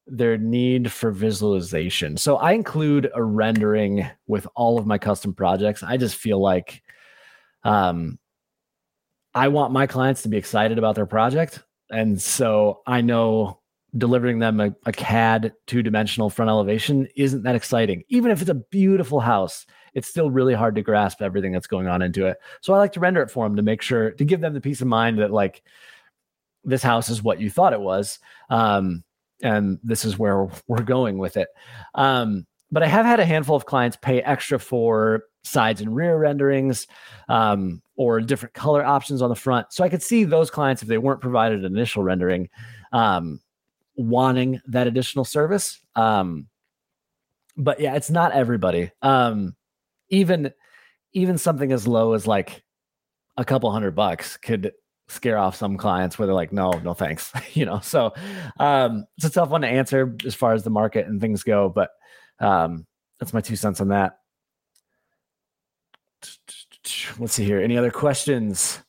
their 0.08 0.38
need 0.38 0.92
for 0.92 1.12
visualization. 1.12 2.16
So 2.16 2.38
I 2.38 2.54
include 2.54 3.12
a 3.14 3.22
rendering 3.22 4.08
with 4.28 4.48
all 4.56 4.78
of 4.78 4.86
my 4.86 4.98
custom 4.98 5.34
projects. 5.34 5.84
I 5.84 5.98
just 5.98 6.16
feel 6.16 6.42
like 6.42 6.82
um 7.64 8.18
I 9.34 9.50
want 9.50 9.74
my 9.74 9.88
clients 9.88 10.22
to 10.22 10.30
be 10.30 10.38
excited 10.38 10.78
about 10.78 10.96
their 10.96 11.06
project. 11.06 11.62
And 11.92 12.22
so 12.22 12.82
I 12.88 13.02
know 13.02 13.60
delivering 13.98 14.40
them 14.40 14.60
a, 14.60 14.76
a 14.86 14.92
CAD 14.92 15.54
two 15.68 15.82
dimensional 15.82 16.30
front 16.30 16.50
elevation 16.50 17.08
isn't 17.16 17.44
that 17.44 17.56
exciting. 17.56 18.04
Even 18.10 18.32
if 18.32 18.42
it's 18.42 18.50
a 18.50 18.56
beautiful 18.56 19.20
house, 19.20 19.66
it's 19.94 20.08
still 20.08 20.30
really 20.30 20.54
hard 20.54 20.76
to 20.76 20.82
grasp 20.82 21.22
everything 21.22 21.52
that's 21.52 21.68
going 21.68 21.88
on 21.88 22.02
into 22.02 22.26
it. 22.26 22.38
So 22.62 22.74
I 22.74 22.78
like 22.78 22.94
to 22.94 23.00
render 23.00 23.22
it 23.22 23.32
for 23.32 23.46
them 23.46 23.56
to 23.56 23.62
make 23.62 23.82
sure 23.82 24.12
to 24.12 24.26
give 24.26 24.42
them 24.42 24.54
the 24.54 24.62
peace 24.62 24.82
of 24.82 24.88
mind 24.88 25.20
that 25.20 25.32
like 25.32 25.64
this 26.64 26.84
house 26.84 27.10
is 27.10 27.24
what 27.24 27.40
you 27.40 27.50
thought 27.50 27.74
it 27.74 27.80
was. 27.80 28.20
Um, 28.50 29.04
and 29.42 29.80
this 29.84 30.06
is 30.06 30.18
where 30.18 30.48
we're 30.68 30.84
going 30.84 31.18
with 31.18 31.38
it. 31.38 31.50
Um, 31.94 32.46
but 32.72 32.84
I 32.84 32.88
have 32.88 33.06
had 33.06 33.20
a 33.20 33.26
handful 33.26 33.56
of 33.56 33.66
clients 33.66 33.98
pay 34.02 34.22
extra 34.22 34.60
for 34.60 35.24
sides 35.44 35.80
and 35.80 35.96
rear 35.96 36.18
renderings 36.18 36.88
um, 37.30 37.82
or 37.96 38.20
different 38.20 38.56
color 38.56 38.84
options 38.84 39.22
on 39.22 39.30
the 39.30 39.36
front. 39.36 39.72
So 39.72 39.84
I 39.84 39.90
could 39.90 40.02
see 40.02 40.24
those 40.24 40.50
clients, 40.50 40.82
if 40.82 40.88
they 40.88 40.98
weren't 40.98 41.22
provided 41.22 41.64
an 41.64 41.74
initial 41.74 42.04
rendering, 42.04 42.50
um, 42.92 43.40
wanting 43.96 44.62
that 44.68 44.88
additional 44.88 45.26
service. 45.26 45.80
Um, 45.96 46.48
but 47.58 47.80
yeah, 47.80 47.96
it's 47.96 48.10
not 48.10 48.34
everybody. 48.34 48.92
Um, 49.02 49.56
even 50.10 50.52
even 51.14 51.38
something 51.38 51.72
as 51.72 51.88
low 51.88 52.14
as 52.14 52.28
like 52.28 52.64
a 53.38 53.46
couple 53.46 53.72
hundred 53.72 53.96
bucks 53.96 54.38
could 54.38 54.74
scare 55.08 55.38
off 55.38 55.56
some 55.56 55.78
clients 55.78 56.18
where 56.18 56.26
they're 56.26 56.36
like, 56.36 56.52
no, 56.52 56.72
no 56.72 56.94
thanks. 56.94 57.32
you 57.54 57.66
know, 57.66 57.80
so 57.80 58.14
um, 58.60 59.06
it's 59.18 59.26
a 59.26 59.30
tough 59.30 59.50
one 59.50 59.62
to 59.62 59.68
answer 59.68 60.16
as 60.26 60.36
far 60.36 60.54
as 60.54 60.64
the 60.64 60.70
market 60.70 61.08
and 61.08 61.22
things 61.22 61.44
go, 61.44 61.70
but 61.70 61.92
um, 62.40 62.86
that's 63.20 63.34
my 63.34 63.42
two 63.42 63.56
cents 63.56 63.80
on 63.82 63.90
that. 63.90 64.20
Let's 67.20 67.34
see 67.34 67.46
here. 67.46 67.62
Any 67.62 67.78
other 67.78 67.92
questions? 67.92 68.80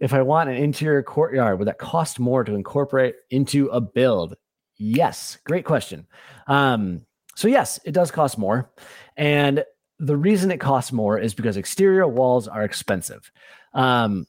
If 0.00 0.14
I 0.14 0.22
want 0.22 0.48
an 0.48 0.56
interior 0.56 1.02
courtyard, 1.02 1.58
would 1.58 1.68
that 1.68 1.78
cost 1.78 2.18
more 2.18 2.42
to 2.42 2.54
incorporate 2.54 3.16
into 3.30 3.68
a 3.68 3.80
build? 3.80 4.34
Yes, 4.78 5.36
great 5.44 5.66
question. 5.66 6.06
Um, 6.46 7.04
so, 7.36 7.48
yes, 7.48 7.78
it 7.84 7.92
does 7.92 8.10
cost 8.10 8.38
more. 8.38 8.72
And 9.16 9.62
the 9.98 10.16
reason 10.16 10.50
it 10.50 10.58
costs 10.58 10.90
more 10.90 11.18
is 11.18 11.34
because 11.34 11.58
exterior 11.58 12.08
walls 12.08 12.48
are 12.48 12.64
expensive. 12.64 13.30
Um, 13.74 14.26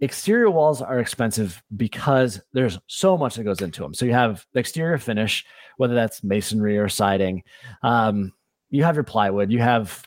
exterior 0.00 0.50
walls 0.50 0.82
are 0.82 0.98
expensive 0.98 1.62
because 1.76 2.40
there's 2.52 2.78
so 2.88 3.16
much 3.16 3.36
that 3.36 3.44
goes 3.44 3.62
into 3.62 3.82
them. 3.82 3.94
So, 3.94 4.06
you 4.06 4.12
have 4.12 4.44
the 4.52 4.58
exterior 4.58 4.98
finish, 4.98 5.46
whether 5.76 5.94
that's 5.94 6.24
masonry 6.24 6.76
or 6.76 6.88
siding, 6.88 7.44
um, 7.82 8.32
you 8.70 8.82
have 8.84 8.96
your 8.96 9.04
plywood, 9.04 9.52
you 9.52 9.60
have 9.60 10.04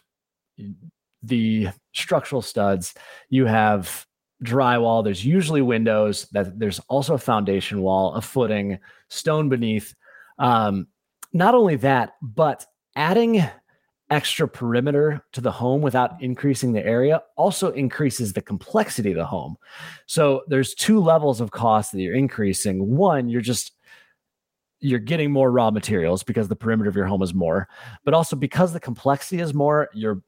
the 1.21 1.69
structural 1.93 2.41
studs, 2.41 2.93
you 3.29 3.45
have 3.45 4.05
drywall. 4.43 5.03
There's 5.03 5.25
usually 5.25 5.61
windows. 5.61 6.27
That 6.31 6.59
there's 6.59 6.79
also 6.87 7.15
a 7.15 7.19
foundation 7.19 7.81
wall, 7.81 8.13
a 8.13 8.21
footing, 8.21 8.79
stone 9.09 9.49
beneath. 9.49 9.95
Um, 10.39 10.87
not 11.33 11.55
only 11.55 11.75
that, 11.77 12.13
but 12.21 12.65
adding 12.95 13.43
extra 14.09 14.47
perimeter 14.47 15.25
to 15.31 15.41
the 15.41 15.51
home 15.51 15.81
without 15.81 16.21
increasing 16.21 16.73
the 16.73 16.85
area 16.85 17.21
also 17.35 17.71
increases 17.71 18.33
the 18.33 18.41
complexity 18.41 19.11
of 19.11 19.17
the 19.17 19.25
home. 19.25 19.55
So 20.05 20.43
there's 20.47 20.75
two 20.75 20.99
levels 20.99 21.41
of 21.41 21.51
cost 21.51 21.91
that 21.91 22.01
you're 22.01 22.15
increasing. 22.15 22.95
One, 22.95 23.29
you're 23.29 23.41
just 23.41 23.71
you're 24.79 24.99
getting 24.99 25.31
more 25.31 25.49
raw 25.49 25.71
materials 25.71 26.23
because 26.23 26.49
the 26.49 26.55
perimeter 26.57 26.89
of 26.89 26.95
your 26.95 27.05
home 27.05 27.23
is 27.23 27.33
more, 27.33 27.69
but 28.03 28.13
also 28.13 28.35
because 28.35 28.73
the 28.73 28.79
complexity 28.81 29.41
is 29.41 29.53
more, 29.53 29.89
you're 29.93 30.21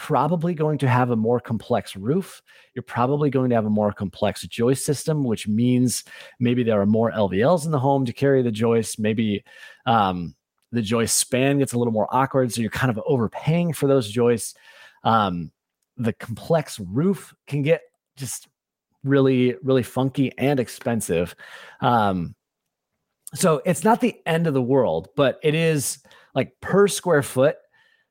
probably 0.00 0.54
going 0.54 0.78
to 0.78 0.88
have 0.88 1.10
a 1.10 1.16
more 1.16 1.38
complex 1.38 1.94
roof. 1.94 2.40
You're 2.74 2.82
probably 2.82 3.28
going 3.28 3.50
to 3.50 3.54
have 3.54 3.66
a 3.66 3.70
more 3.70 3.92
complex 3.92 4.40
joist 4.46 4.86
system, 4.86 5.24
which 5.24 5.46
means 5.46 6.04
maybe 6.38 6.62
there 6.62 6.80
are 6.80 6.86
more 6.86 7.12
LVLs 7.12 7.66
in 7.66 7.70
the 7.70 7.78
home 7.78 8.06
to 8.06 8.12
carry 8.14 8.40
the 8.40 8.50
joist. 8.50 8.98
Maybe 8.98 9.44
um, 9.84 10.34
the 10.72 10.80
joist 10.80 11.18
span 11.18 11.58
gets 11.58 11.74
a 11.74 11.78
little 11.78 11.92
more 11.92 12.08
awkward. 12.10 12.50
So 12.50 12.62
you're 12.62 12.70
kind 12.70 12.90
of 12.90 12.98
overpaying 13.04 13.74
for 13.74 13.88
those 13.88 14.08
joists. 14.08 14.54
Um, 15.04 15.52
the 15.98 16.14
complex 16.14 16.80
roof 16.80 17.34
can 17.46 17.60
get 17.60 17.82
just 18.16 18.48
really, 19.04 19.54
really 19.62 19.82
funky 19.82 20.32
and 20.38 20.58
expensive. 20.58 21.36
Um, 21.82 22.34
so 23.34 23.60
it's 23.66 23.84
not 23.84 24.00
the 24.00 24.18
end 24.24 24.46
of 24.46 24.54
the 24.54 24.62
world, 24.62 25.10
but 25.14 25.38
it 25.42 25.54
is 25.54 25.98
like 26.34 26.58
per 26.62 26.88
square 26.88 27.22
foot 27.22 27.56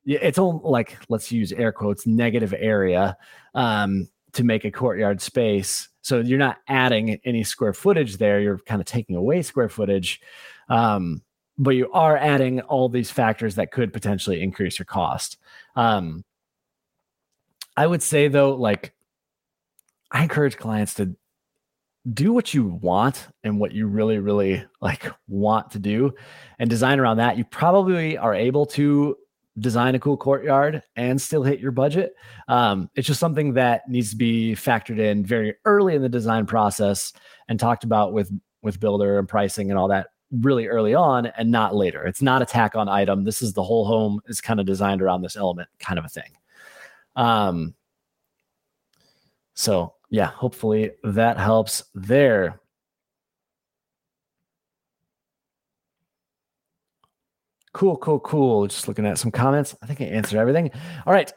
it's 0.05 0.37
all 0.37 0.61
like 0.63 0.97
let's 1.09 1.31
use 1.31 1.51
air 1.53 1.71
quotes 1.71 2.07
negative 2.07 2.53
area 2.57 3.17
um, 3.55 4.07
to 4.33 4.43
make 4.43 4.65
a 4.65 4.71
courtyard 4.71 5.21
space. 5.21 5.89
So 6.01 6.19
you're 6.19 6.39
not 6.39 6.57
adding 6.67 7.19
any 7.25 7.43
square 7.43 7.73
footage 7.73 8.17
there 8.17 8.39
you're 8.39 8.59
kind 8.59 8.81
of 8.81 8.87
taking 8.87 9.15
away 9.15 9.41
square 9.41 9.69
footage 9.69 10.21
um, 10.69 11.21
but 11.57 11.71
you 11.71 11.91
are 11.91 12.17
adding 12.17 12.61
all 12.61 12.87
these 12.87 13.11
factors 13.11 13.55
that 13.55 13.71
could 13.71 13.91
potentially 13.91 14.41
increase 14.41 14.79
your 14.79 14.85
cost. 14.85 15.37
Um, 15.75 16.23
i 17.77 17.85
would 17.85 18.01
say 18.01 18.27
though 18.27 18.55
like 18.55 18.93
i 20.11 20.23
encourage 20.23 20.57
clients 20.57 20.95
to 20.95 21.15
do 22.13 22.31
what 22.33 22.53
you 22.53 22.65
want 22.65 23.27
and 23.43 23.59
what 23.59 23.73
you 23.73 23.87
really 23.87 24.19
really 24.19 24.65
like 24.81 25.11
want 25.27 25.71
to 25.71 25.79
do 25.79 26.13
and 26.57 26.69
design 26.69 26.99
around 26.99 27.17
that. 27.17 27.37
You 27.37 27.43
probably 27.43 28.17
are 28.17 28.33
able 28.33 28.65
to 28.67 29.15
design 29.57 29.95
a 29.95 29.99
cool 29.99 30.17
courtyard 30.17 30.83
and 30.95 31.21
still 31.21 31.43
hit 31.43 31.59
your 31.59 31.71
budget. 31.71 32.13
Um, 32.47 32.89
it's 32.95 33.07
just 33.07 33.19
something 33.19 33.53
that 33.53 33.89
needs 33.89 34.11
to 34.11 34.15
be 34.15 34.53
factored 34.53 34.99
in 34.99 35.25
very 35.25 35.55
early 35.65 35.95
in 35.95 36.01
the 36.01 36.09
design 36.09 36.45
process 36.45 37.13
and 37.47 37.59
talked 37.59 37.83
about 37.83 38.13
with 38.13 38.31
with 38.61 38.79
builder 38.79 39.19
and 39.19 39.27
pricing 39.27 39.69
and 39.71 39.79
all 39.79 39.87
that 39.87 40.07
really 40.31 40.67
early 40.67 40.93
on 40.93 41.25
and 41.25 41.49
not 41.49 41.75
later. 41.75 42.05
It's 42.05 42.21
not 42.21 42.41
a 42.41 42.45
tack 42.45 42.75
on 42.75 42.87
item. 42.87 43.23
This 43.23 43.41
is 43.41 43.53
the 43.53 43.63
whole 43.63 43.85
home 43.85 44.21
is 44.27 44.41
kind 44.41 44.59
of 44.59 44.65
designed 44.65 45.01
around 45.01 45.21
this 45.21 45.35
element 45.35 45.69
kind 45.79 45.97
of 45.97 46.05
a 46.05 46.09
thing. 46.09 46.31
Um, 47.15 47.73
so 49.55 49.95
yeah, 50.09 50.27
hopefully 50.27 50.91
that 51.03 51.37
helps 51.37 51.83
there. 51.95 52.58
Cool, 57.73 57.97
cool, 57.97 58.19
cool. 58.19 58.67
Just 58.67 58.87
looking 58.87 59.05
at 59.05 59.17
some 59.17 59.31
comments. 59.31 59.75
I 59.81 59.85
think 59.85 60.01
I 60.01 60.05
answered 60.05 60.39
everything. 60.39 60.71
All 61.05 61.13
right. 61.13 61.31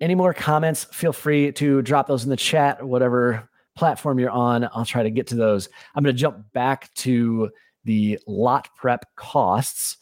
Any 0.00 0.14
more 0.14 0.34
comments? 0.34 0.84
Feel 0.84 1.12
free 1.12 1.52
to 1.52 1.82
drop 1.82 2.06
those 2.06 2.24
in 2.24 2.30
the 2.30 2.36
chat 2.36 2.82
whatever 2.82 3.48
platform 3.76 4.18
you're 4.18 4.30
on. 4.30 4.68
I'll 4.72 4.84
try 4.84 5.02
to 5.02 5.10
get 5.10 5.28
to 5.28 5.34
those. 5.34 5.68
I'm 5.94 6.02
going 6.02 6.14
to 6.14 6.20
jump 6.20 6.44
back 6.52 6.92
to 6.96 7.50
the 7.84 8.18
lot 8.26 8.68
prep 8.76 9.04
costs. 9.16 9.96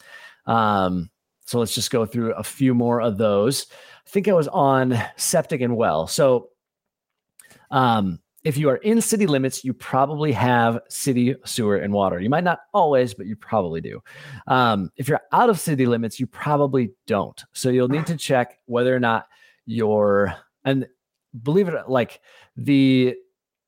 Um, 0.45 1.09
so 1.45 1.59
let's 1.59 1.75
just 1.75 1.91
go 1.91 2.05
through 2.05 2.33
a 2.33 2.43
few 2.43 2.73
more 2.73 3.01
of 3.01 3.17
those. 3.17 3.67
I 4.05 4.09
think 4.09 4.27
I 4.27 4.33
was 4.33 4.47
on 4.47 4.97
septic 5.17 5.61
and 5.61 5.75
well. 5.75 6.07
So 6.07 6.49
um, 7.69 8.19
if 8.43 8.57
you 8.57 8.69
are 8.69 8.77
in 8.77 9.01
city 9.01 9.27
limits, 9.27 9.63
you 9.63 9.73
probably 9.73 10.31
have 10.31 10.79
city 10.89 11.35
sewer 11.45 11.77
and 11.77 11.93
water. 11.93 12.19
You 12.19 12.29
might 12.29 12.43
not 12.43 12.59
always, 12.73 13.13
but 13.13 13.27
you 13.27 13.35
probably 13.35 13.81
do. 13.81 14.01
Um, 14.47 14.89
if 14.97 15.07
you're 15.07 15.21
out 15.31 15.49
of 15.49 15.59
city 15.59 15.85
limits, 15.85 16.19
you 16.19 16.27
probably 16.27 16.91
don't. 17.05 17.43
So 17.53 17.69
you'll 17.69 17.87
need 17.87 18.07
to 18.07 18.17
check 18.17 18.57
whether 18.65 18.95
or 18.95 18.99
not 18.99 19.27
you're, 19.65 20.33
and 20.65 20.87
believe 21.43 21.67
it, 21.67 21.87
like 21.87 22.19
the, 22.57 23.15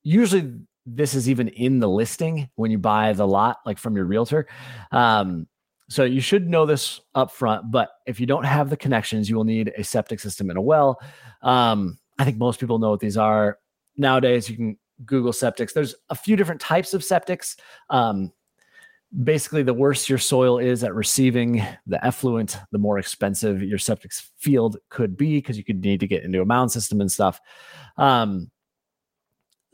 usually 0.02 0.54
this 0.86 1.14
is 1.14 1.30
even 1.30 1.50
in 1.50 1.80
the 1.80 1.88
listing 1.88 2.50
when 2.56 2.72
you 2.72 2.78
buy 2.78 3.14
the 3.14 3.28
lot, 3.28 3.58
like 3.66 3.78
from 3.78 3.96
your 3.96 4.06
realtor. 4.06 4.48
Um, 4.92 5.48
so 5.90 6.04
you 6.04 6.22
should 6.22 6.50
know 6.50 6.66
this 6.66 7.00
up 7.14 7.32
front, 7.32 7.70
but 7.70 7.90
if 8.08 8.20
you 8.20 8.26
don't 8.26 8.46
have 8.46 8.70
the 8.70 8.78
connections, 8.78 9.30
you 9.30 9.36
will 9.36 9.44
need 9.44 9.72
a 9.78 9.84
septic 9.84 10.20
system 10.20 10.50
and 10.50 10.58
a 10.58 10.62
well. 10.62 11.00
Um, 11.44 12.00
I 12.18 12.26
think 12.26 12.38
most 12.38 12.60
people 12.60 12.80
know 12.80 12.90
what 12.90 13.00
these 13.00 13.18
are. 13.18 13.60
Nowadays, 13.98 14.50
you 14.50 14.56
can 14.56 14.78
Google 15.06 15.32
septics. 15.32 15.74
There's 15.74 15.96
a 16.10 16.16
few 16.16 16.36
different 16.36 16.62
types 16.62 16.94
of 16.94 17.02
septics. 17.02 17.58
Um, 17.90 18.32
basically, 19.24 19.64
the 19.64 19.74
worse 19.74 20.10
your 20.10 20.18
soil 20.18 20.58
is 20.58 20.84
at 20.84 20.94
receiving 20.94 21.64
the 21.86 22.04
effluent, 22.06 22.58
the 22.72 22.80
more 22.80 23.00
expensive 23.00 23.62
your 23.62 23.78
septic 23.78 24.12
field 24.38 24.78
could 24.90 25.18
be 25.18 25.38
because 25.38 25.58
you 25.58 25.64
could 25.64 25.84
need 25.84 26.00
to 26.00 26.08
get 26.08 26.24
into 26.24 26.42
a 26.42 26.46
mound 26.46 26.72
system 26.72 27.02
and 27.02 27.12
stuff. 27.12 27.40
Um, 27.98 28.50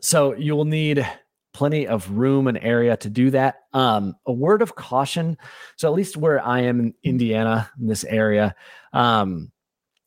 so 0.01 0.33
you 0.33 0.55
will 0.55 0.65
need 0.65 1.07
plenty 1.53 1.87
of 1.87 2.09
room 2.11 2.47
and 2.47 2.57
area 2.61 2.95
to 2.97 3.09
do 3.09 3.31
that. 3.31 3.63
Um, 3.73 4.15
a 4.25 4.31
word 4.31 4.61
of 4.61 4.75
caution. 4.75 5.37
So 5.77 5.87
at 5.87 5.95
least 5.95 6.15
where 6.15 6.45
I 6.45 6.61
am 6.61 6.79
in 6.79 6.93
Indiana, 7.03 7.69
in 7.79 7.87
this 7.87 8.03
area, 8.05 8.55
um, 8.93 9.51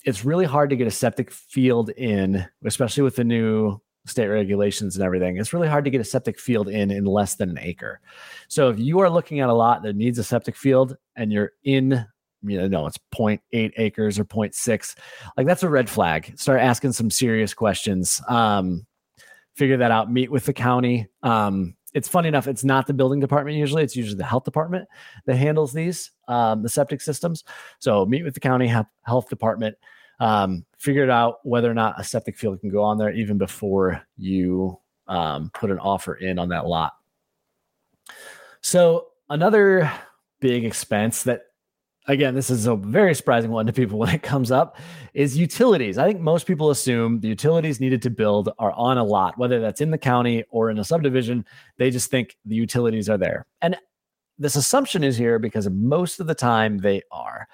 it's 0.04 0.24
really 0.24 0.46
hard 0.46 0.70
to 0.70 0.76
get 0.76 0.86
a 0.86 0.90
septic 0.90 1.30
field 1.30 1.90
in, 1.90 2.46
especially 2.64 3.02
with 3.02 3.16
the 3.16 3.24
new 3.24 3.80
state 4.06 4.26
regulations 4.26 4.96
and 4.96 5.04
everything. 5.04 5.36
It's 5.36 5.52
really 5.52 5.68
hard 5.68 5.84
to 5.84 5.90
get 5.90 6.00
a 6.00 6.04
septic 6.04 6.38
field 6.38 6.68
in 6.68 6.90
in 6.90 7.04
less 7.04 7.36
than 7.36 7.50
an 7.50 7.58
acre. 7.60 8.00
So 8.48 8.68
if 8.68 8.78
you 8.78 9.00
are 9.00 9.10
looking 9.10 9.40
at 9.40 9.48
a 9.48 9.54
lot 9.54 9.82
that 9.82 9.96
needs 9.96 10.18
a 10.18 10.24
septic 10.24 10.56
field 10.56 10.96
and 11.16 11.32
you're 11.32 11.52
in 11.64 12.04
you 12.44 12.58
know, 12.58 12.66
no, 12.66 12.86
it's 12.86 12.98
0.8 13.14 13.72
acres 13.76 14.18
or 14.18 14.24
0.6. 14.24 14.96
Like 15.36 15.46
that's 15.46 15.62
a 15.62 15.68
red 15.68 15.88
flag. 15.88 16.36
Start 16.36 16.60
asking 16.60 16.92
some 16.92 17.10
serious 17.10 17.54
questions. 17.54 18.20
Um, 18.28 18.84
figure 19.54 19.76
that 19.76 19.90
out. 19.90 20.10
Meet 20.10 20.30
with 20.30 20.44
the 20.44 20.52
county. 20.52 21.06
Um, 21.22 21.76
it's 21.94 22.08
funny 22.08 22.28
enough, 22.28 22.48
it's 22.48 22.64
not 22.64 22.86
the 22.86 22.94
building 22.94 23.20
department 23.20 23.56
usually. 23.56 23.82
It's 23.82 23.94
usually 23.94 24.16
the 24.16 24.24
health 24.24 24.44
department 24.44 24.88
that 25.26 25.36
handles 25.36 25.72
these, 25.72 26.10
um, 26.26 26.62
the 26.62 26.68
septic 26.68 27.02
systems. 27.02 27.44
So 27.80 28.06
meet 28.06 28.24
with 28.24 28.34
the 28.34 28.40
county 28.40 28.66
health 28.66 29.28
department 29.28 29.76
um, 30.20 30.64
figured 30.78 31.10
out 31.10 31.38
whether 31.44 31.70
or 31.70 31.74
not 31.74 32.00
a 32.00 32.04
septic 32.04 32.36
field 32.36 32.60
can 32.60 32.70
go 32.70 32.82
on 32.82 32.98
there 32.98 33.12
even 33.12 33.38
before 33.38 34.02
you 34.16 34.78
um, 35.08 35.50
put 35.54 35.70
an 35.70 35.78
offer 35.78 36.14
in 36.14 36.38
on 36.38 36.48
that 36.50 36.66
lot. 36.66 36.92
So 38.60 39.08
another 39.28 39.90
big 40.40 40.64
expense 40.64 41.22
that 41.22 41.42
again 42.08 42.34
this 42.34 42.50
is 42.50 42.66
a 42.66 42.74
very 42.74 43.14
surprising 43.14 43.50
one 43.50 43.66
to 43.66 43.72
people 43.72 43.98
when 44.00 44.14
it 44.14 44.22
comes 44.22 44.50
up 44.50 44.76
is 45.14 45.36
utilities. 45.36 45.98
I 45.98 46.06
think 46.06 46.20
most 46.20 46.46
people 46.46 46.70
assume 46.70 47.20
the 47.20 47.28
utilities 47.28 47.80
needed 47.80 48.02
to 48.02 48.10
build 48.10 48.50
are 48.58 48.72
on 48.72 48.98
a 48.98 49.04
lot 49.04 49.38
whether 49.38 49.60
that's 49.60 49.80
in 49.80 49.90
the 49.90 49.98
county 49.98 50.44
or 50.50 50.70
in 50.70 50.78
a 50.78 50.84
subdivision. 50.84 51.44
They 51.78 51.90
just 51.90 52.10
think 52.10 52.36
the 52.44 52.56
utilities 52.56 53.08
are 53.08 53.18
there. 53.18 53.46
And 53.60 53.76
this 54.38 54.56
assumption 54.56 55.04
is 55.04 55.16
here 55.16 55.38
because 55.38 55.68
most 55.70 56.18
of 56.18 56.26
the 56.26 56.34
time 56.34 56.78
they 56.78 57.02
are 57.10 57.46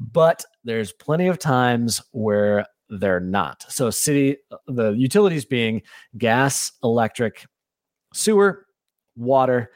but 0.00 0.44
there's 0.64 0.92
plenty 0.92 1.28
of 1.28 1.38
times 1.38 2.00
where 2.12 2.66
they're 2.88 3.20
not. 3.20 3.64
So, 3.68 3.90
city, 3.90 4.38
the 4.66 4.90
utilities 4.92 5.44
being 5.44 5.82
gas, 6.16 6.72
electric, 6.82 7.46
sewer, 8.12 8.66
water, 9.16 9.70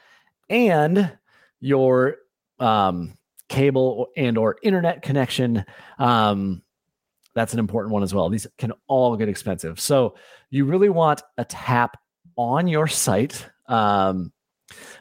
and 0.49 1.17
your 1.61 2.17
um, 2.59 3.17
cable 3.47 4.09
and 4.17 4.37
or 4.37 4.57
internet 4.63 5.01
connection. 5.01 5.63
Um, 5.99 6.61
that's 7.35 7.53
an 7.53 7.59
important 7.59 7.93
one 7.93 8.03
as 8.03 8.13
well. 8.13 8.29
These 8.29 8.47
can 8.57 8.73
all 8.87 9.15
get 9.15 9.29
expensive. 9.29 9.79
So, 9.79 10.15
you 10.49 10.65
really 10.65 10.89
want 10.89 11.21
a 11.37 11.45
tap 11.45 11.97
on 12.37 12.67
your 12.67 12.87
site 12.87 13.47
um, 13.67 14.33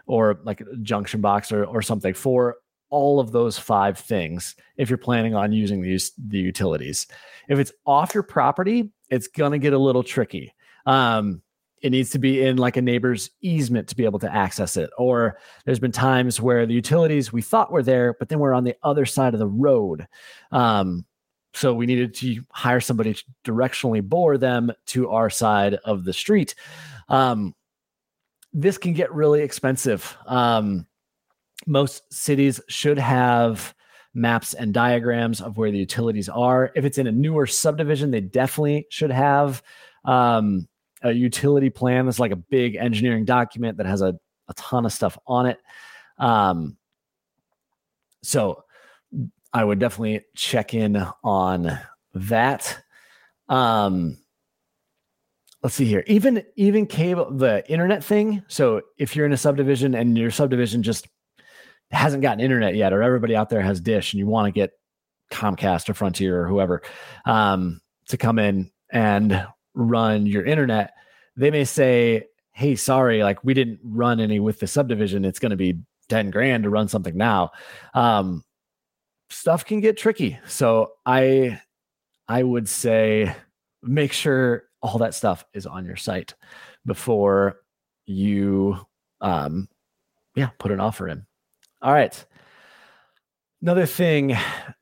or 0.07 0.38
like 0.45 0.61
a 0.61 0.76
junction 0.83 1.21
box 1.21 1.50
or, 1.50 1.64
or 1.64 1.83
something 1.83 2.14
for 2.14 2.57
all 2.95 3.19
of 3.19 3.33
those 3.33 3.59
five 3.59 3.99
things 3.99 4.55
if 4.77 4.89
you're 4.89 4.97
planning 4.97 5.35
on 5.35 5.53
using 5.53 5.83
these 5.83 6.13
the 6.17 6.39
utilities. 6.39 7.09
If 7.49 7.59
it's 7.59 7.73
off 7.85 8.15
your 8.15 8.23
property, 8.23 8.93
it's 9.11 9.27
gonna 9.27 9.59
get 9.59 9.73
a 9.73 9.79
little 9.79 10.05
tricky. 10.05 10.55
Um, 10.87 11.43
it 11.83 11.91
needs 11.91 12.11
to 12.11 12.21
be 12.21 12.41
in 12.41 12.57
like 12.57 12.77
a 12.77 12.83
neighbor's 12.83 13.31
easement 13.41 13.89
to 13.89 13.97
be 13.97 14.05
able 14.05 14.21
to 14.21 14.33
access 14.33 14.77
it. 14.77 14.91
Or 14.97 15.39
there's 15.65 15.81
been 15.81 15.93
times 15.93 16.41
where 16.41 16.67
the 16.67 16.73
utilities 16.73 17.33
we 17.33 17.43
thought 17.43 17.73
were 17.73 17.83
there, 17.83 18.15
but 18.19 18.29
then 18.29 18.39
we're 18.39 18.55
on 18.55 18.65
the 18.65 18.77
other 18.85 19.05
side 19.05 19.35
of 19.35 19.41
the 19.41 19.49
road. 19.49 20.07
Um, 20.53 21.05
so 21.53 21.75
we 21.75 21.87
needed 21.87 22.14
to 22.14 22.42
hire 22.51 22.81
somebody 22.81 23.14
to 23.14 23.25
directionally 23.45 24.03
bore 24.03 24.38
them 24.38 24.73
to 24.87 25.11
our 25.11 25.29
side 25.29 25.75
of 25.85 26.05
the 26.05 26.12
street. 26.12 26.55
Um, 27.09 27.55
this 28.53 28.79
can 28.79 28.92
get 28.92 29.12
really 29.12 29.42
expensive. 29.42 30.16
Um, 30.27 30.87
most 31.66 32.12
cities 32.12 32.61
should 32.68 32.98
have 32.98 33.74
maps 34.14 34.55
and 34.55 34.72
diagrams 34.72 35.40
of 35.40 35.57
where 35.57 35.70
the 35.70 35.79
utilities 35.79 36.29
are. 36.29 36.70
If 36.74 36.85
it's 36.85 36.98
in 36.98 37.07
a 37.07 37.12
newer 37.12 37.46
subdivision, 37.46 38.11
they 38.11 38.20
definitely 38.20 38.87
should 38.90 39.11
have 39.11 39.62
um, 40.05 40.68
a 41.03 41.12
utility 41.12 41.70
plan. 41.70 42.07
That's 42.07 42.20
like 42.20 42.31
a 42.33 42.37
big 42.37 42.77
engineering 42.77 43.24
document 43.24 43.79
that 43.79 43.87
has 43.87 44.03
a, 44.03 44.16
a 44.48 44.55
ton 44.55 44.87
of 44.87 44.92
stuff 44.92 45.18
on 45.27 45.46
it. 45.46 45.59
Um, 46.18 46.77
so 48.22 48.64
I 49.53 49.64
would 49.64 49.79
definitely 49.79 50.22
check 50.35 50.74
in 50.74 51.05
on 51.22 51.79
that. 52.14 52.79
Um, 53.48 54.16
let's 55.62 55.74
see 55.74 55.85
here. 55.85 56.05
Even 56.07 56.42
even 56.57 56.87
cable, 56.87 57.31
the 57.31 57.68
internet 57.70 58.03
thing. 58.03 58.42
So 58.48 58.83
if 58.98 59.14
you're 59.14 59.27
in 59.27 59.33
a 59.33 59.37
subdivision 59.37 59.94
and 59.94 60.16
your 60.16 60.31
subdivision 60.31 60.83
just 60.83 61.09
hasn't 61.90 62.23
gotten 62.23 62.40
internet 62.40 62.75
yet, 62.75 62.92
or 62.92 63.03
everybody 63.03 63.37
out 63.37 63.51
there 63.51 63.61
has 63.62 63.81
Dish, 63.81 64.12
and 64.12 64.18
you 64.18 64.27
want 64.27 64.47
to 64.47 64.53
get 64.53 64.73
Comcast 65.31 65.88
or 65.88 65.94
Frontier 65.94 66.42
or 66.42 66.49
whoever 66.49 66.83
um, 67.25 67.81
to 68.09 68.16
come 68.16 68.38
in 68.38 68.70
and 68.90 69.47
run 69.75 70.27
your 70.27 70.44
internet, 70.44 70.92
they 71.37 71.51
may 71.51 71.64
say, 71.64 72.27
"Hey, 72.53 72.77
sorry, 72.77 73.23
like 73.23 73.42
we 73.44 73.55
didn't 73.55 73.81
run 73.83 74.20
any 74.20 74.40
with 74.40 74.61
the 74.61 74.66
subdivision. 74.66 75.25
It's 75.25 75.38
going 75.38 75.51
to 75.51 75.57
be 75.57 75.79
ten 76.09 76.31
grand 76.31 76.64
to 76.64 76.70
run 76.70 76.88
something 76.88 77.16
now." 77.16 77.51
Um, 77.94 78.44
stuff 79.31 79.64
can 79.64 79.81
get 79.81 79.97
tricky, 79.97 80.38
so 80.47 80.92
I 81.07 81.61
I 82.29 82.42
would 82.42 82.68
say 82.68 83.35
make 83.83 84.12
sure 84.12 84.64
all 84.81 84.99
that 84.99 85.14
stuff 85.14 85.44
is 85.55 85.66
on 85.66 85.85
your 85.85 85.97
site 85.97 86.35
before 86.87 87.61
you 88.07 88.79
um 89.20 89.68
yeah 90.35 90.51
put 90.59 90.70
an 90.70 90.81
offer 90.81 91.09
in 91.09 91.25
all 91.85 91.92
right. 91.92 92.25
Another 93.61 93.85
thing 93.85 94.35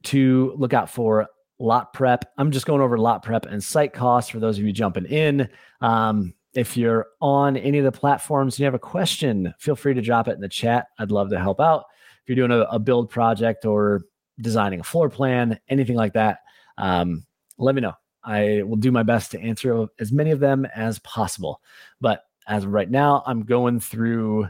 to 0.05 0.55
look 0.57 0.73
out 0.73 0.89
for 0.89 1.27
lot 1.59 1.93
prep. 1.93 2.25
I'm 2.39 2.53
just 2.53 2.65
going 2.65 2.81
over 2.81 2.97
lot 2.97 3.25
prep 3.25 3.45
and 3.45 3.63
site 3.63 3.93
costs 3.93 4.31
for 4.31 4.39
those 4.39 4.57
of 4.57 4.65
you 4.65 4.73
jumping 4.73 5.07
in. 5.07 5.49
Um, 5.81 6.33
if 6.55 6.77
you're 6.77 7.07
on 7.21 7.57
any 7.57 7.79
of 7.79 7.85
the 7.85 7.93
platforms 7.93 8.55
and 8.55 8.61
you 8.61 8.65
have 8.67 8.75
a 8.75 8.79
question, 8.79 9.53
feel 9.59 9.75
free 9.75 9.95
to 9.95 10.01
drop 10.01 10.29
it 10.29 10.35
in 10.35 10.41
the 10.41 10.49
chat. 10.49 10.87
I'd 10.99 11.11
love 11.11 11.31
to 11.31 11.41
help 11.41 11.61
out. 11.61 11.87
If 12.23 12.29
you're 12.29 12.47
doing 12.47 12.61
a, 12.61 12.67
a 12.71 12.79
build 12.79 13.11
project 13.11 13.65
or 13.65 14.03
designing 14.41 14.79
a 14.79 14.85
floor 14.85 15.11
plan, 15.11 15.59
anything 15.69 15.97
like 15.97 16.13
that, 16.13 16.39
um, 16.79 17.27
let 17.59 17.75
me 17.75 17.81
know. 17.81 17.95
I 18.23 18.63
will 18.65 18.77
do 18.77 18.93
my 18.93 19.03
best 19.03 19.33
to 19.33 19.41
answer 19.41 19.89
as 19.99 20.13
many 20.13 20.31
of 20.31 20.39
them 20.39 20.67
as 20.67 21.01
possible. 21.01 21.61
But 22.01 22.23
as 22.47 22.63
of 22.63 22.73
right 22.73 22.91
now, 22.91 23.25
I'm 23.27 23.43
going 23.43 23.81
through 23.81 24.49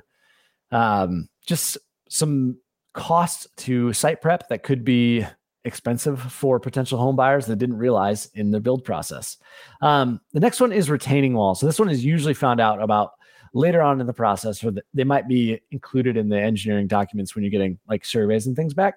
um, 0.70 1.28
just 1.46 1.78
some 2.12 2.58
costs 2.92 3.46
to 3.56 3.90
site 3.94 4.20
prep 4.20 4.46
that 4.48 4.62
could 4.62 4.84
be 4.84 5.24
expensive 5.64 6.20
for 6.20 6.60
potential 6.60 6.98
home 6.98 7.16
buyers 7.16 7.46
that 7.46 7.56
didn't 7.56 7.78
realize 7.78 8.26
in 8.34 8.50
the 8.50 8.60
build 8.60 8.84
process. 8.84 9.38
Um, 9.80 10.20
the 10.32 10.40
next 10.40 10.60
one 10.60 10.72
is 10.72 10.90
retaining 10.90 11.32
walls. 11.32 11.60
So 11.60 11.66
this 11.66 11.78
one 11.78 11.88
is 11.88 12.04
usually 12.04 12.34
found 12.34 12.60
out 12.60 12.82
about 12.82 13.12
later 13.54 13.80
on 13.80 13.98
in 13.98 14.06
the 14.06 14.12
process, 14.12 14.62
or 14.62 14.74
they 14.92 15.04
might 15.04 15.26
be 15.26 15.60
included 15.70 16.18
in 16.18 16.28
the 16.28 16.38
engineering 16.38 16.86
documents 16.86 17.34
when 17.34 17.44
you're 17.44 17.50
getting 17.50 17.78
like 17.88 18.04
surveys 18.04 18.46
and 18.46 18.54
things 18.56 18.74
back. 18.74 18.96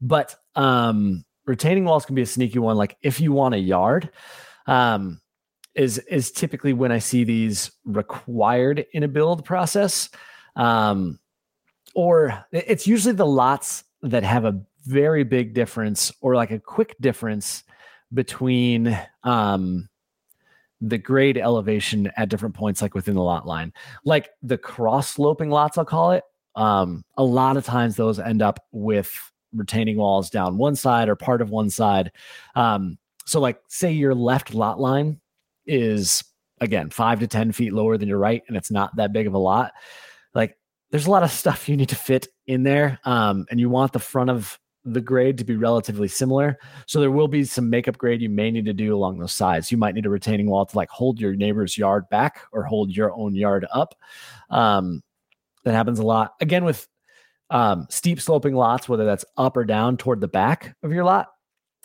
But 0.00 0.36
um, 0.54 1.24
retaining 1.46 1.84
walls 1.84 2.06
can 2.06 2.14
be 2.14 2.22
a 2.22 2.26
sneaky 2.26 2.60
one. 2.60 2.76
Like 2.76 2.96
if 3.02 3.20
you 3.20 3.32
want 3.32 3.56
a 3.56 3.58
yard, 3.58 4.10
um, 4.68 5.20
is 5.74 5.98
is 5.98 6.30
typically 6.30 6.74
when 6.74 6.92
I 6.92 7.00
see 7.00 7.24
these 7.24 7.72
required 7.84 8.86
in 8.92 9.02
a 9.02 9.08
build 9.08 9.44
process. 9.44 10.10
Um, 10.54 11.18
or 11.96 12.44
it's 12.52 12.86
usually 12.86 13.14
the 13.14 13.26
lots 13.26 13.82
that 14.02 14.22
have 14.22 14.44
a 14.44 14.60
very 14.84 15.24
big 15.24 15.54
difference 15.54 16.12
or 16.20 16.34
like 16.34 16.50
a 16.50 16.58
quick 16.58 16.94
difference 17.00 17.64
between 18.12 18.96
um, 19.24 19.88
the 20.82 20.98
grade 20.98 21.38
elevation 21.38 22.12
at 22.18 22.28
different 22.28 22.54
points, 22.54 22.82
like 22.82 22.94
within 22.94 23.14
the 23.14 23.22
lot 23.22 23.46
line, 23.46 23.72
like 24.04 24.28
the 24.42 24.58
cross 24.58 25.08
sloping 25.08 25.48
lots, 25.48 25.78
I'll 25.78 25.86
call 25.86 26.12
it. 26.12 26.22
Um, 26.54 27.02
a 27.16 27.24
lot 27.24 27.56
of 27.56 27.64
times 27.64 27.96
those 27.96 28.18
end 28.18 28.42
up 28.42 28.62
with 28.72 29.10
retaining 29.54 29.96
walls 29.96 30.28
down 30.28 30.58
one 30.58 30.76
side 30.76 31.08
or 31.08 31.16
part 31.16 31.40
of 31.40 31.48
one 31.48 31.70
side. 31.70 32.12
Um, 32.54 32.98
so, 33.24 33.40
like, 33.40 33.58
say 33.68 33.90
your 33.92 34.14
left 34.14 34.52
lot 34.52 34.78
line 34.78 35.18
is 35.64 36.22
again 36.60 36.90
five 36.90 37.20
to 37.20 37.26
10 37.26 37.52
feet 37.52 37.72
lower 37.72 37.96
than 37.96 38.08
your 38.08 38.18
right, 38.18 38.42
and 38.48 38.56
it's 38.56 38.70
not 38.70 38.94
that 38.96 39.14
big 39.14 39.26
of 39.26 39.32
a 39.32 39.38
lot. 39.38 39.72
Like, 40.34 40.58
there's 40.90 41.06
a 41.06 41.10
lot 41.10 41.22
of 41.22 41.30
stuff 41.30 41.68
you 41.68 41.76
need 41.76 41.88
to 41.88 41.96
fit 41.96 42.28
in 42.46 42.62
there, 42.62 42.98
um, 43.04 43.46
and 43.50 43.58
you 43.58 43.68
want 43.68 43.92
the 43.92 43.98
front 43.98 44.30
of 44.30 44.58
the 44.84 45.00
grade 45.00 45.36
to 45.38 45.44
be 45.44 45.56
relatively 45.56 46.06
similar. 46.06 46.58
So 46.86 47.00
there 47.00 47.10
will 47.10 47.26
be 47.26 47.44
some 47.44 47.68
makeup 47.68 47.98
grade 47.98 48.22
you 48.22 48.28
may 48.28 48.52
need 48.52 48.66
to 48.66 48.72
do 48.72 48.94
along 48.94 49.18
those 49.18 49.32
sides. 49.32 49.72
You 49.72 49.78
might 49.78 49.96
need 49.96 50.06
a 50.06 50.10
retaining 50.10 50.48
wall 50.48 50.64
to 50.64 50.76
like 50.76 50.90
hold 50.90 51.20
your 51.20 51.34
neighbor's 51.34 51.76
yard 51.76 52.08
back 52.08 52.42
or 52.52 52.62
hold 52.62 52.96
your 52.96 53.12
own 53.12 53.34
yard 53.34 53.66
up. 53.72 53.96
Um, 54.48 55.02
that 55.64 55.72
happens 55.74 55.98
a 55.98 56.04
lot. 56.04 56.34
Again, 56.40 56.64
with 56.64 56.86
um, 57.50 57.86
steep 57.90 58.20
sloping 58.20 58.54
lots, 58.54 58.88
whether 58.88 59.04
that's 59.04 59.24
up 59.36 59.56
or 59.56 59.64
down 59.64 59.96
toward 59.96 60.20
the 60.20 60.28
back 60.28 60.76
of 60.84 60.92
your 60.92 61.04
lot. 61.04 61.28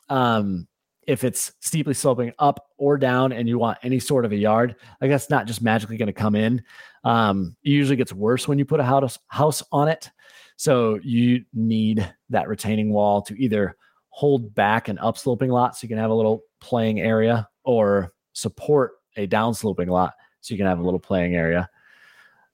Um, 0.10 0.68
if 1.08 1.24
it's 1.24 1.54
steeply 1.60 1.94
sloping 1.94 2.32
up 2.40 2.68
or 2.78 2.98
down 2.98 3.32
and 3.32 3.48
you 3.48 3.58
want 3.58 3.78
any 3.84 4.00
sort 4.00 4.26
of 4.26 4.32
a 4.32 4.36
yard, 4.36 4.76
like 5.02 5.10
that's 5.10 5.30
not 5.30 5.48
just 5.48 5.62
magically 5.62 5.98
going 5.98 6.08
to 6.08 6.14
come 6.14 6.36
in. 6.36 6.64
Um, 7.04 7.56
it 7.64 7.70
usually 7.70 7.96
gets 7.96 8.14
worse 8.14 8.48
when 8.48 8.60
you 8.60 8.66
put 8.66 8.80
a 8.80 8.84
house 8.84 9.18
house 9.28 9.64
on 9.72 9.88
it. 9.88 10.10
So 10.58 11.00
you 11.04 11.44
need 11.54 12.08
that 12.30 12.48
retaining 12.48 12.94
wall 12.94 13.22
to 13.24 13.42
either 13.42 13.76
hold 14.10 14.54
back 14.54 14.90
an 14.90 14.98
upsloping 14.98 15.50
lot 15.50 15.76
so 15.76 15.84
you 15.84 15.90
can 15.90 15.98
have 15.98 16.12
a 16.12 16.16
little 16.16 16.44
playing 16.60 17.00
area 17.00 17.48
or 17.64 18.14
support 18.34 18.94
a 19.18 19.28
downsloping 19.28 19.88
lot 19.88 20.14
so 20.42 20.54
you 20.54 20.58
can 20.58 20.68
have 20.68 20.80
a 20.80 20.84
little 20.84 21.00
playing 21.00 21.36
area. 21.36 21.68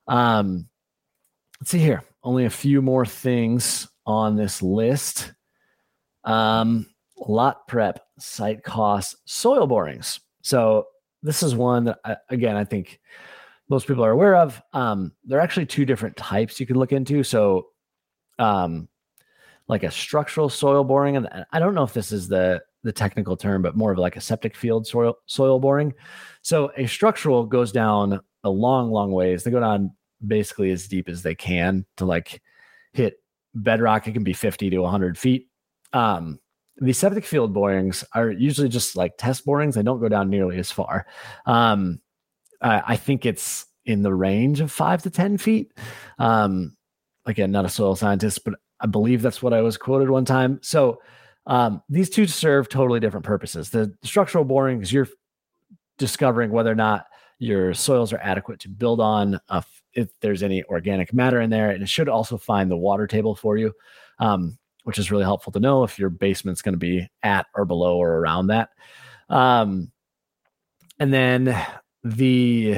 Um, 0.07 0.69
let's 1.59 1.71
see 1.71 1.79
here. 1.79 2.03
Only 2.23 2.45
a 2.45 2.49
few 2.49 2.81
more 2.81 3.05
things 3.05 3.87
on 4.05 4.35
this 4.35 4.61
list. 4.61 5.33
Um, 6.23 6.87
lot 7.17 7.67
prep, 7.67 8.06
site 8.19 8.63
costs, 8.63 9.15
soil 9.25 9.67
borings. 9.67 10.19
So 10.41 10.87
this 11.23 11.43
is 11.43 11.55
one 11.55 11.85
that, 11.85 11.99
I, 12.05 12.17
again, 12.29 12.55
I 12.55 12.63
think 12.63 12.99
most 13.69 13.87
people 13.87 14.05
are 14.05 14.11
aware 14.11 14.35
of. 14.35 14.61
Um, 14.73 15.11
there 15.25 15.39
are 15.39 15.41
actually 15.41 15.65
two 15.65 15.85
different 15.85 16.15
types 16.15 16.59
you 16.59 16.65
can 16.65 16.77
look 16.77 16.91
into. 16.91 17.23
So, 17.23 17.67
um, 18.39 18.87
like 19.67 19.83
a 19.83 19.91
structural 19.91 20.47
soil 20.47 20.83
boring, 20.83 21.17
and 21.17 21.27
I 21.51 21.59
don't 21.59 21.75
know 21.75 21.83
if 21.83 21.93
this 21.93 22.11
is 22.11 22.27
the 22.29 22.61
the 22.83 22.93
technical 22.93 23.35
term, 23.35 23.61
but 23.61 23.75
more 23.75 23.91
of 23.91 23.97
like 23.97 24.15
a 24.15 24.21
septic 24.21 24.55
field 24.55 24.87
soil 24.87 25.17
soil 25.25 25.59
boring. 25.59 25.93
So 26.41 26.71
a 26.77 26.87
structural 26.87 27.45
goes 27.45 27.73
down 27.73 28.21
a 28.45 28.49
long, 28.49 28.91
long 28.91 29.11
ways. 29.11 29.43
They 29.43 29.51
go 29.51 29.59
down 29.59 29.91
basically 30.25 30.71
as 30.71 30.87
deep 30.87 31.09
as 31.09 31.21
they 31.21 31.35
can 31.35 31.85
to 31.97 32.05
like 32.05 32.41
hit 32.93 33.21
bedrock. 33.53 34.07
It 34.07 34.13
can 34.13 34.23
be 34.23 34.33
50 34.33 34.69
to 34.69 34.77
100 34.79 35.17
feet. 35.17 35.49
Um, 35.91 36.39
the 36.79 36.93
septic 36.93 37.25
field 37.25 37.53
borings 37.53 38.03
are 38.13 38.29
usually 38.29 38.69
just 38.69 38.95
like 38.95 39.17
test 39.17 39.45
borings. 39.45 39.75
They 39.75 39.83
don't 39.83 39.99
go 39.99 40.09
down 40.09 40.29
nearly 40.29 40.57
as 40.57 40.71
far. 40.71 41.07
Um, 41.45 41.99
I, 42.61 42.83
I, 42.87 42.95
think 42.95 43.25
it's 43.25 43.65
in 43.85 44.03
the 44.03 44.13
range 44.13 44.61
of 44.61 44.71
five 44.71 45.01
to 45.03 45.09
10 45.09 45.37
feet. 45.37 45.73
Um, 46.19 46.75
again, 47.25 47.51
not 47.51 47.65
a 47.65 47.69
soil 47.69 47.95
scientist, 47.95 48.43
but 48.45 48.55
I 48.79 48.87
believe 48.87 49.21
that's 49.21 49.41
what 49.41 49.53
I 49.53 49.61
was 49.61 49.77
quoted 49.77 50.09
one 50.09 50.25
time. 50.25 50.59
So 50.61 51.01
um, 51.47 51.81
these 51.89 52.09
two 52.09 52.27
serve 52.27 52.69
totally 52.69 52.99
different 52.99 53.25
purposes. 53.25 53.69
The 53.69 53.93
structural 54.03 54.43
borings, 54.43 54.91
you're 54.91 55.07
discovering 55.97 56.51
whether 56.51 56.71
or 56.71 56.75
not 56.75 57.05
your 57.39 57.73
soils 57.73 58.13
are 58.13 58.19
adequate 58.21 58.59
to 58.61 58.69
build 58.69 58.99
on, 58.99 59.39
uh, 59.49 59.61
if 59.93 60.09
there's 60.21 60.43
any 60.43 60.63
organic 60.65 61.13
matter 61.13 61.41
in 61.41 61.49
there, 61.49 61.71
and 61.71 61.81
it 61.81 61.89
should 61.89 62.09
also 62.09 62.37
find 62.37 62.69
the 62.69 62.77
water 62.77 63.07
table 63.07 63.35
for 63.35 63.57
you. 63.57 63.73
Um, 64.19 64.57
which 64.87 64.97
is 64.97 65.11
really 65.11 65.25
helpful 65.25 65.51
to 65.51 65.59
know 65.59 65.83
if 65.83 65.99
your 65.99 66.09
basement's 66.09 66.61
going 66.61 66.71
to 66.71 66.79
be 66.79 67.05
at 67.21 67.45
or 67.53 67.65
below 67.65 67.97
or 67.97 68.19
around 68.19 68.47
that. 68.47 68.69
Um, 69.27 69.91
and 70.97 71.13
then 71.13 71.61
the 72.05 72.77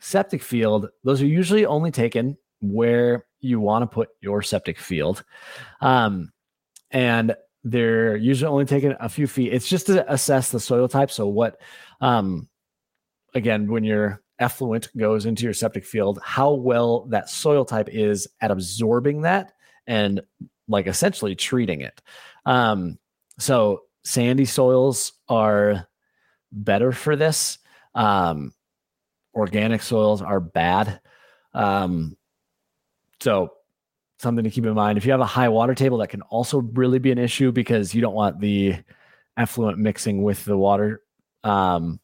septic 0.00 0.42
field, 0.42 0.88
those 1.04 1.22
are 1.22 1.26
usually 1.26 1.64
only 1.64 1.92
taken 1.92 2.36
where 2.60 3.26
you 3.38 3.60
want 3.60 3.82
to 3.82 3.86
put 3.86 4.08
your 4.20 4.42
septic 4.42 4.80
field. 4.80 5.22
Um, 5.80 6.32
and 6.90 7.36
they're 7.62 8.16
usually 8.16 8.50
only 8.50 8.64
taken 8.64 8.96
a 8.98 9.08
few 9.08 9.28
feet. 9.28 9.52
It's 9.52 9.68
just 9.68 9.86
to 9.86 10.12
assess 10.12 10.50
the 10.50 10.58
soil 10.58 10.88
type. 10.88 11.12
So, 11.12 11.28
what, 11.28 11.60
um, 12.00 12.48
again, 13.32 13.70
when 13.70 13.84
your 13.84 14.22
effluent 14.40 14.88
goes 14.96 15.24
into 15.24 15.44
your 15.44 15.54
septic 15.54 15.84
field, 15.84 16.18
how 16.20 16.52
well 16.52 17.06
that 17.10 17.30
soil 17.30 17.64
type 17.64 17.88
is 17.92 18.26
at 18.40 18.50
absorbing 18.50 19.20
that 19.20 19.52
and 19.86 20.20
like 20.68 20.86
essentially 20.86 21.34
treating 21.34 21.80
it. 21.80 22.00
Um, 22.46 22.98
so 23.38 23.82
sandy 24.04 24.44
soils 24.44 25.12
are 25.28 25.88
better 26.52 26.92
for 26.92 27.16
this. 27.16 27.58
Um, 27.94 28.54
organic 29.34 29.82
soils 29.82 30.22
are 30.22 30.40
bad. 30.40 31.00
Um, 31.52 32.16
so 33.20 33.52
something 34.18 34.44
to 34.44 34.50
keep 34.50 34.66
in 34.66 34.74
mind. 34.74 34.98
If 34.98 35.04
you 35.04 35.12
have 35.12 35.20
a 35.20 35.26
high 35.26 35.48
water 35.48 35.74
table, 35.74 35.98
that 35.98 36.08
can 36.08 36.22
also 36.22 36.58
really 36.58 36.98
be 36.98 37.12
an 37.12 37.18
issue 37.18 37.52
because 37.52 37.94
you 37.94 38.00
don't 38.00 38.14
want 38.14 38.40
the 38.40 38.76
effluent 39.36 39.78
mixing 39.78 40.22
with 40.22 40.44
the 40.44 40.56
water, 40.56 41.02
um, 41.42 42.00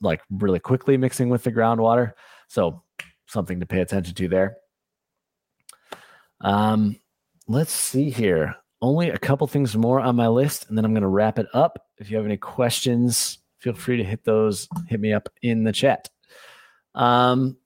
like 0.00 0.22
really 0.30 0.60
quickly 0.60 0.96
mixing 0.96 1.28
with 1.28 1.42
the 1.42 1.52
groundwater. 1.52 2.12
So 2.48 2.82
something 3.26 3.60
to 3.60 3.66
pay 3.66 3.80
attention 3.80 4.14
to 4.14 4.28
there. 4.28 4.56
Um, 6.40 6.96
let's 7.46 7.72
see 7.72 8.10
here. 8.10 8.56
Only 8.80 9.10
a 9.10 9.18
couple 9.18 9.46
things 9.46 9.76
more 9.76 10.00
on 10.00 10.16
my 10.16 10.28
list, 10.28 10.68
and 10.68 10.76
then 10.76 10.84
I'm 10.84 10.92
going 10.92 11.02
to 11.02 11.08
wrap 11.08 11.38
it 11.38 11.46
up. 11.54 11.86
If 11.98 12.10
you 12.10 12.16
have 12.16 12.26
any 12.26 12.36
questions, 12.36 13.38
feel 13.58 13.72
free 13.72 13.96
to 13.96 14.04
hit 14.04 14.24
those, 14.24 14.68
hit 14.88 15.00
me 15.00 15.12
up 15.12 15.28
in 15.42 15.64
the 15.64 15.72
chat. 15.72 16.10
Um, 16.94 17.56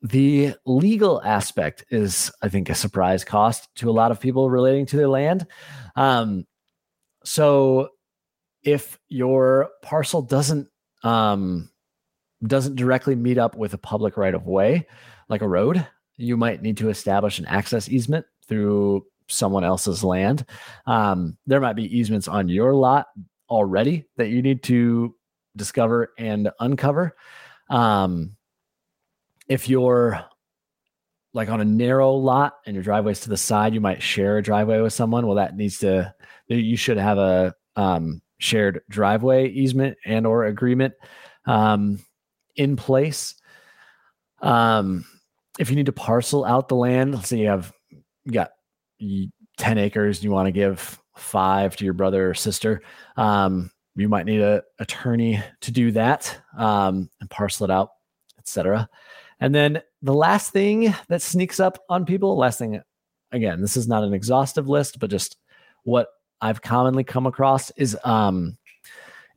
the 0.00 0.54
legal 0.64 1.20
aspect 1.22 1.84
is, 1.90 2.30
I 2.40 2.48
think, 2.48 2.70
a 2.70 2.74
surprise 2.74 3.24
cost 3.24 3.68
to 3.76 3.90
a 3.90 3.92
lot 3.92 4.10
of 4.10 4.20
people 4.20 4.48
relating 4.48 4.86
to 4.86 4.96
their 4.96 5.08
land. 5.08 5.46
Um, 5.96 6.46
so, 7.24 7.90
if 8.62 8.98
your 9.08 9.70
parcel 9.82 10.22
doesn't 10.22 10.68
um, 11.02 11.70
doesn't 12.42 12.76
directly 12.76 13.16
meet 13.16 13.38
up 13.38 13.56
with 13.56 13.74
a 13.74 13.78
public 13.78 14.16
right 14.16 14.34
of 14.34 14.46
way, 14.46 14.86
like 15.28 15.42
a 15.42 15.48
road, 15.48 15.86
you 16.16 16.36
might 16.36 16.62
need 16.62 16.76
to 16.78 16.90
establish 16.90 17.38
an 17.38 17.46
access 17.46 17.88
easement 17.88 18.26
through 18.48 19.06
someone 19.28 19.64
else's 19.64 20.02
land. 20.02 20.44
Um, 20.86 21.36
there 21.46 21.60
might 21.60 21.76
be 21.76 21.96
easements 21.96 22.28
on 22.28 22.48
your 22.48 22.74
lot 22.74 23.06
already 23.48 24.06
that 24.16 24.28
you 24.28 24.42
need 24.42 24.62
to 24.64 25.14
discover 25.56 26.12
and 26.18 26.50
uncover. 26.60 27.14
Um, 27.70 28.36
if 29.48 29.68
you're 29.68 30.24
like 31.34 31.48
on 31.50 31.60
a 31.60 31.64
narrow 31.64 32.12
lot 32.12 32.54
and 32.66 32.74
your 32.74 32.82
driveway's 32.82 33.20
to 33.20 33.28
the 33.28 33.36
side, 33.36 33.74
you 33.74 33.80
might 33.80 34.02
share 34.02 34.38
a 34.38 34.42
driveway 34.42 34.80
with 34.80 34.92
someone. 34.92 35.26
Well, 35.26 35.36
that 35.36 35.56
needs 35.56 35.78
to, 35.78 36.14
you 36.46 36.76
should 36.76 36.96
have 36.96 37.18
a 37.18 37.54
um, 37.76 38.22
shared 38.38 38.80
driveway 38.88 39.48
easement 39.48 39.98
and 40.04 40.26
or 40.26 40.44
agreement 40.44 40.94
um, 41.46 42.00
in 42.56 42.76
place. 42.76 43.34
Um, 44.40 45.04
if 45.58 45.70
you 45.70 45.76
need 45.76 45.86
to 45.86 45.92
parcel 45.92 46.44
out 46.44 46.68
the 46.68 46.76
land, 46.76 47.14
let's 47.14 47.28
say 47.28 47.38
you 47.38 47.48
have 47.48 47.72
you 48.28 48.34
got 48.34 48.50
10 49.56 49.78
acres 49.78 50.18
and 50.18 50.24
you 50.24 50.30
want 50.30 50.46
to 50.46 50.52
give 50.52 51.00
five 51.16 51.74
to 51.76 51.84
your 51.84 51.94
brother 51.94 52.30
or 52.30 52.34
sister, 52.34 52.82
um, 53.16 53.70
you 53.96 54.08
might 54.08 54.26
need 54.26 54.40
an 54.40 54.60
attorney 54.78 55.42
to 55.60 55.72
do 55.72 55.90
that 55.92 56.38
um, 56.56 57.08
and 57.20 57.30
parcel 57.30 57.64
it 57.64 57.70
out, 57.70 57.90
etc. 58.38 58.88
And 59.40 59.54
then 59.54 59.82
the 60.02 60.14
last 60.14 60.52
thing 60.52 60.94
that 61.08 61.22
sneaks 61.22 61.58
up 61.58 61.78
on 61.88 62.04
people, 62.04 62.36
last 62.36 62.58
thing, 62.58 62.80
again, 63.32 63.60
this 63.60 63.76
is 63.76 63.88
not 63.88 64.04
an 64.04 64.12
exhaustive 64.12 64.68
list, 64.68 64.98
but 64.98 65.10
just 65.10 65.36
what 65.84 66.08
I've 66.40 66.62
commonly 66.62 67.02
come 67.02 67.26
across 67.26 67.70
is 67.72 67.96
um, 68.04 68.56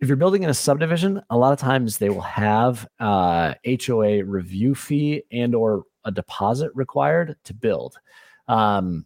if 0.01 0.07
you're 0.07 0.17
building 0.17 0.43
in 0.43 0.49
a 0.49 0.53
subdivision, 0.53 1.21
a 1.29 1.37
lot 1.37 1.53
of 1.53 1.59
times 1.59 1.97
they 1.97 2.09
will 2.09 2.21
have 2.21 2.87
uh, 2.99 3.53
HOA 3.65 4.23
review 4.25 4.75
fee 4.75 5.23
and 5.31 5.55
or 5.55 5.83
a 6.03 6.11
deposit 6.11 6.71
required 6.75 7.37
to 7.45 7.53
build. 7.53 7.97
Um, 8.51 9.05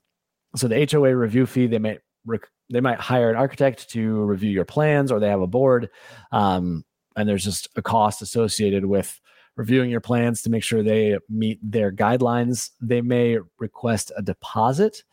so 0.55 0.67
the 0.67 0.87
HOA 0.91 1.15
review 1.15 1.45
fee, 1.45 1.67
they 1.67 1.79
might 1.79 1.99
rec- 2.25 2.49
they 2.69 2.81
might 2.81 2.99
hire 2.99 3.29
an 3.29 3.35
architect 3.35 3.89
to 3.91 4.23
review 4.23 4.49
your 4.49 4.65
plans, 4.65 5.11
or 5.11 5.19
they 5.19 5.29
have 5.29 5.41
a 5.41 5.47
board, 5.47 5.89
um, 6.31 6.83
and 7.15 7.29
there's 7.29 7.43
just 7.43 7.69
a 7.75 7.81
cost 7.81 8.21
associated 8.21 8.85
with 8.85 9.21
reviewing 9.55 9.89
your 9.89 10.01
plans 10.01 10.41
to 10.41 10.49
make 10.49 10.63
sure 10.63 10.81
they 10.81 11.17
meet 11.29 11.59
their 11.61 11.91
guidelines. 11.91 12.71
They 12.81 13.01
may 13.01 13.37
request 13.59 14.11
a 14.17 14.21
deposit. 14.21 15.03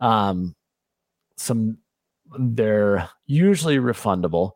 Um, 0.00 0.56
some 1.36 1.78
they're 2.38 3.10
usually 3.26 3.76
refundable, 3.76 4.52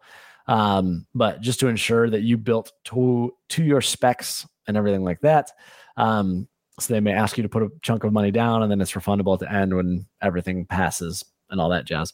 um, 0.46 1.06
but 1.14 1.42
just 1.42 1.60
to 1.60 1.68
ensure 1.68 2.08
that 2.08 2.22
you 2.22 2.38
built 2.38 2.72
to 2.84 3.34
to 3.50 3.62
your 3.62 3.82
specs 3.82 4.46
and 4.66 4.78
everything 4.78 5.04
like 5.04 5.20
that. 5.20 5.52
Um, 5.98 6.48
so 6.78 6.92
they 6.92 7.00
may 7.00 7.12
ask 7.12 7.36
you 7.36 7.42
to 7.42 7.48
put 7.48 7.62
a 7.62 7.70
chunk 7.82 8.04
of 8.04 8.12
money 8.12 8.30
down 8.30 8.62
and 8.62 8.70
then 8.70 8.80
it's 8.80 8.92
refundable 8.92 9.34
at 9.34 9.40
the 9.40 9.52
end 9.52 9.74
when 9.74 10.06
everything 10.20 10.66
passes 10.66 11.24
and 11.50 11.60
all 11.60 11.70
that 11.70 11.86
jazz. 11.86 12.12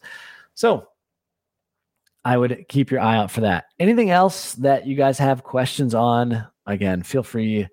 So 0.55 0.89
I 2.25 2.37
would 2.37 2.67
keep 2.69 2.91
your 2.91 3.01
eye 3.01 3.17
out 3.17 3.31
for 3.31 3.41
that. 3.41 3.65
Anything 3.81 4.11
else 4.11 4.55
that 4.55 4.87
you 4.87 4.95
guys 4.95 5.19
have 5.19 5.43
questions 5.43 5.95
on? 5.95 6.47
Again, 6.67 7.03
feel 7.03 7.25
free 7.25 7.67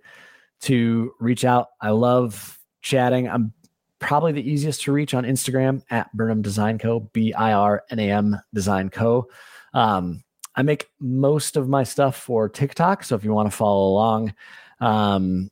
to 0.62 1.14
reach 1.20 1.46
out. 1.46 1.68
I 1.80 1.92
love 1.92 2.60
chatting. 2.82 3.30
I'm 3.30 3.54
probably 4.00 4.32
the 4.32 4.50
easiest 4.50 4.82
to 4.84 4.92
reach 4.92 5.14
on 5.14 5.26
Instagram 5.26 5.84
at 5.92 6.12
Birnam 6.14 6.42
Design 6.42 6.80
Co. 6.80 7.02
B 7.14 7.34
I 7.34 7.54
R 7.54 7.84
N 7.92 8.00
A 8.00 8.12
M 8.12 8.38
Design 8.54 8.90
Co. 8.90 9.28
Um, 9.74 10.24
I 10.56 10.64
make 10.64 10.90
most 11.00 11.56
of 11.56 11.70
my 11.70 11.84
stuff 11.84 12.16
for 12.16 12.50
TikTok, 12.50 13.04
so 13.04 13.16
if 13.16 13.24
you 13.24 13.32
want 13.32 13.52
to 13.52 13.56
follow 13.56 13.90
along 13.90 14.34
um, 14.80 15.52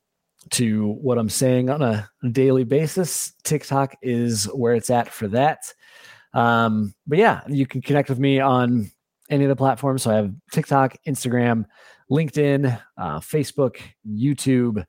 to 0.52 0.94
what 0.94 1.18
I'm 1.18 1.30
saying 1.30 1.70
on 1.70 1.82
a 1.82 2.10
daily 2.32 2.64
basis, 2.64 3.34
TikTok 3.44 3.96
is 4.02 4.46
where 4.46 4.76
it's 4.76 4.90
at 4.90 5.10
for 5.10 5.28
that. 5.30 5.74
Um, 6.34 6.94
but 7.06 7.18
yeah, 7.18 7.42
you 7.48 7.66
can 7.66 7.82
connect 7.82 8.10
with 8.10 8.20
me 8.20 8.40
on 8.40 8.92
any 9.30 9.44
of 9.46 9.50
the 9.50 9.56
platforms. 9.56 10.04
So 10.04 10.12
I 10.12 10.16
have 10.16 10.34
TikTok, 10.52 10.96
Instagram, 11.08 11.66
LinkedIn, 12.10 12.80
uh, 12.98 13.20
Facebook, 13.20 13.78
YouTube. 14.08 14.86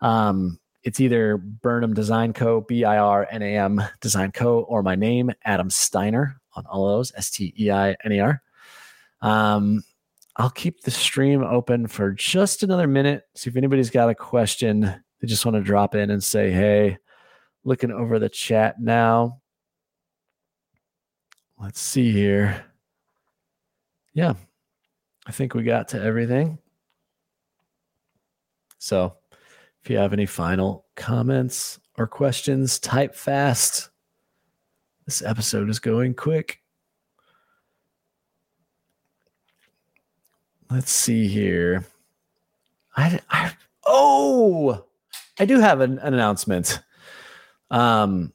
Um, 0.00 0.58
it's 0.82 1.00
either 1.00 1.36
Birnam 1.36 1.94
Design 1.94 2.32
Co. 2.32 2.60
B 2.62 2.84
I 2.84 2.98
R 2.98 3.26
N 3.30 3.42
A 3.42 3.56
M 3.56 3.82
Design 4.00 4.32
Co. 4.32 4.60
or 4.60 4.82
my 4.82 4.96
name, 4.96 5.30
Adam 5.44 5.70
Steiner, 5.70 6.40
on 6.54 6.66
all 6.66 6.88
of 6.88 6.98
those 6.98 7.12
S 7.16 7.30
T 7.30 7.54
E 7.58 7.70
I 7.70 7.96
N 8.04 8.12
E 8.12 8.20
R. 8.20 8.42
Um, 9.20 9.84
I'll 10.36 10.50
keep 10.50 10.80
the 10.80 10.90
stream 10.90 11.42
open 11.42 11.86
for 11.86 12.12
just 12.12 12.62
another 12.62 12.86
minute. 12.86 13.24
See 13.34 13.50
if 13.50 13.56
anybody's 13.56 13.90
got 13.90 14.08
a 14.08 14.14
question. 14.14 14.80
They 14.80 15.26
just 15.26 15.44
want 15.44 15.56
to 15.56 15.62
drop 15.62 15.94
in 15.94 16.10
and 16.10 16.24
say, 16.24 16.50
hey, 16.50 16.98
looking 17.64 17.92
over 17.92 18.18
the 18.18 18.28
chat 18.28 18.80
now. 18.80 19.40
Let's 21.58 21.80
see 21.80 22.10
here. 22.10 22.64
Yeah, 24.14 24.34
I 25.26 25.32
think 25.32 25.54
we 25.54 25.62
got 25.62 25.88
to 25.88 26.02
everything. 26.02 26.58
So 28.78 29.16
if 29.82 29.90
you 29.90 29.98
have 29.98 30.12
any 30.12 30.26
final 30.26 30.86
comments 30.96 31.78
or 31.98 32.06
questions, 32.06 32.78
type 32.78 33.14
fast. 33.14 33.90
This 35.06 35.22
episode 35.22 35.68
is 35.68 35.78
going 35.78 36.14
quick. 36.14 36.61
Let's 40.72 40.90
see 40.90 41.28
here. 41.28 41.84
I, 42.96 43.20
I 43.28 43.52
oh, 43.86 44.86
I 45.38 45.44
do 45.44 45.60
have 45.60 45.82
an, 45.82 45.98
an 45.98 46.14
announcement. 46.14 46.80
Um, 47.70 48.32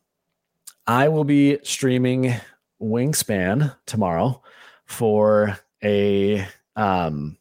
I 0.86 1.08
will 1.08 1.24
be 1.24 1.58
streaming 1.64 2.36
Wingspan 2.80 3.76
tomorrow 3.88 4.44
for 4.86 5.58
a 5.84 6.46
um 6.76 7.38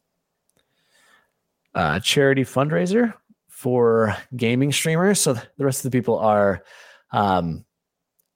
uh, 1.75 1.99
charity 1.99 2.43
fundraiser 2.43 3.13
for 3.49 4.17
gaming 4.35 4.71
streamers. 4.71 5.21
So 5.21 5.33
the 5.33 5.65
rest 5.65 5.85
of 5.85 5.91
the 5.91 5.95
people 5.95 6.17
are 6.17 6.63
um, 7.11 7.65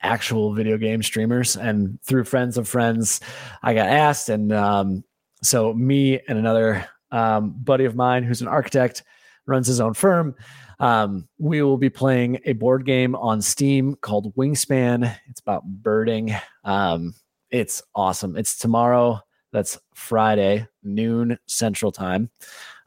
actual 0.03 0.53
video 0.53 0.77
game 0.77 1.01
streamers, 1.01 1.57
and 1.57 1.99
through 2.03 2.25
friends 2.25 2.55
of 2.55 2.67
friends, 2.67 3.19
I 3.63 3.73
got 3.73 3.87
asked, 3.87 4.29
and 4.29 4.53
um, 4.53 5.03
so 5.43 5.73
me 5.73 6.19
and 6.27 6.37
another 6.37 6.87
um, 7.11 7.51
buddy 7.51 7.85
of 7.85 7.95
mine 7.95 8.23
who's 8.23 8.41
an 8.41 8.47
architect 8.47 9.03
runs 9.45 9.67
his 9.67 9.81
own 9.81 9.93
firm. 9.93 10.35
Um, 10.79 11.27
we 11.37 11.61
will 11.61 11.77
be 11.77 11.89
playing 11.89 12.39
a 12.45 12.53
board 12.53 12.85
game 12.85 13.15
on 13.15 13.41
Steam 13.41 13.95
called 14.01 14.35
Wingspan. 14.35 15.15
It's 15.27 15.39
about 15.39 15.65
birding. 15.65 16.33
Um, 16.63 17.13
it's 17.49 17.83
awesome. 17.93 18.35
It's 18.35 18.57
tomorrow. 18.57 19.19
That's 19.51 19.77
Friday, 19.93 20.67
noon 20.81 21.37
Central 21.45 21.91
Time. 21.91 22.29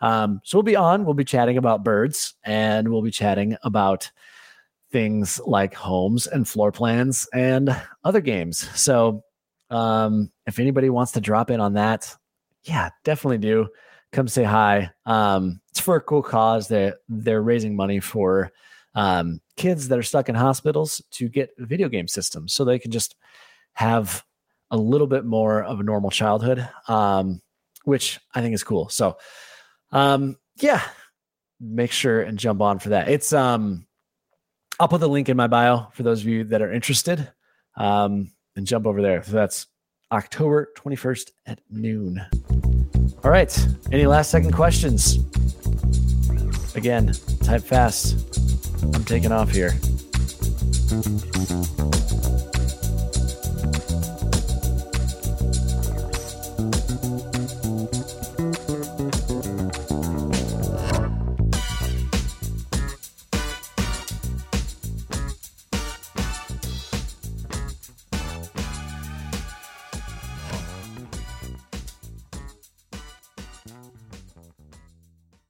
Um, 0.00 0.40
so 0.44 0.56
we'll 0.58 0.62
be 0.62 0.76
on. 0.76 1.04
We'll 1.04 1.14
be 1.14 1.24
chatting 1.24 1.58
about 1.58 1.84
birds, 1.84 2.34
and 2.42 2.88
we'll 2.88 3.02
be 3.02 3.10
chatting 3.10 3.56
about 3.62 4.10
things 4.90 5.40
like 5.44 5.74
homes 5.74 6.26
and 6.26 6.48
floor 6.48 6.72
plans 6.72 7.28
and 7.34 7.76
other 8.02 8.20
games. 8.20 8.68
So 8.80 9.24
um, 9.68 10.30
if 10.46 10.58
anybody 10.58 10.88
wants 10.88 11.12
to 11.12 11.20
drop 11.20 11.50
in 11.50 11.60
on 11.60 11.74
that, 11.74 12.16
yeah, 12.64 12.90
definitely 13.04 13.38
do. 13.38 13.68
Come 14.12 14.28
say 14.28 14.44
hi. 14.44 14.90
Um, 15.06 15.60
it's 15.70 15.80
for 15.80 15.96
a 15.96 16.00
cool 16.00 16.22
cause. 16.22 16.68
They're 16.68 16.96
they're 17.08 17.42
raising 17.42 17.76
money 17.76 18.00
for 18.00 18.52
um, 18.94 19.40
kids 19.56 19.88
that 19.88 19.98
are 19.98 20.04
stuck 20.04 20.28
in 20.28 20.34
hospitals 20.34 21.02
to 21.12 21.28
get 21.28 21.50
video 21.58 21.88
game 21.88 22.08
systems, 22.08 22.52
so 22.52 22.64
they 22.64 22.78
can 22.78 22.90
just 22.90 23.16
have 23.74 24.24
a 24.70 24.76
little 24.76 25.06
bit 25.06 25.24
more 25.24 25.62
of 25.62 25.80
a 25.80 25.82
normal 25.82 26.10
childhood, 26.10 26.68
um, 26.88 27.40
which 27.84 28.20
I 28.34 28.40
think 28.40 28.54
is 28.54 28.64
cool. 28.64 28.88
So, 28.88 29.18
um, 29.92 30.36
yeah, 30.60 30.82
make 31.60 31.92
sure 31.92 32.22
and 32.22 32.38
jump 32.38 32.60
on 32.60 32.78
for 32.78 32.90
that. 32.90 33.08
It's 33.08 33.32
um, 33.32 33.86
I'll 34.78 34.88
put 34.88 35.00
the 35.00 35.08
link 35.08 35.28
in 35.28 35.36
my 35.36 35.48
bio 35.48 35.88
for 35.92 36.02
those 36.02 36.20
of 36.20 36.28
you 36.28 36.44
that 36.44 36.62
are 36.62 36.72
interested, 36.72 37.32
um, 37.76 38.32
and 38.56 38.66
jump 38.66 38.86
over 38.86 39.02
there. 39.02 39.22
So 39.24 39.32
that's 39.32 39.66
October 40.12 40.68
21st 40.76 41.30
at 41.46 41.60
noon. 41.70 42.24
All 43.24 43.30
right. 43.30 43.66
Any 43.90 44.06
last 44.06 44.30
second 44.30 44.52
questions? 44.52 45.18
Again, 46.74 47.14
type 47.42 47.62
fast. 47.62 48.16
I'm 48.82 49.04
taking 49.04 49.32
off 49.32 49.50
here. 49.50 49.72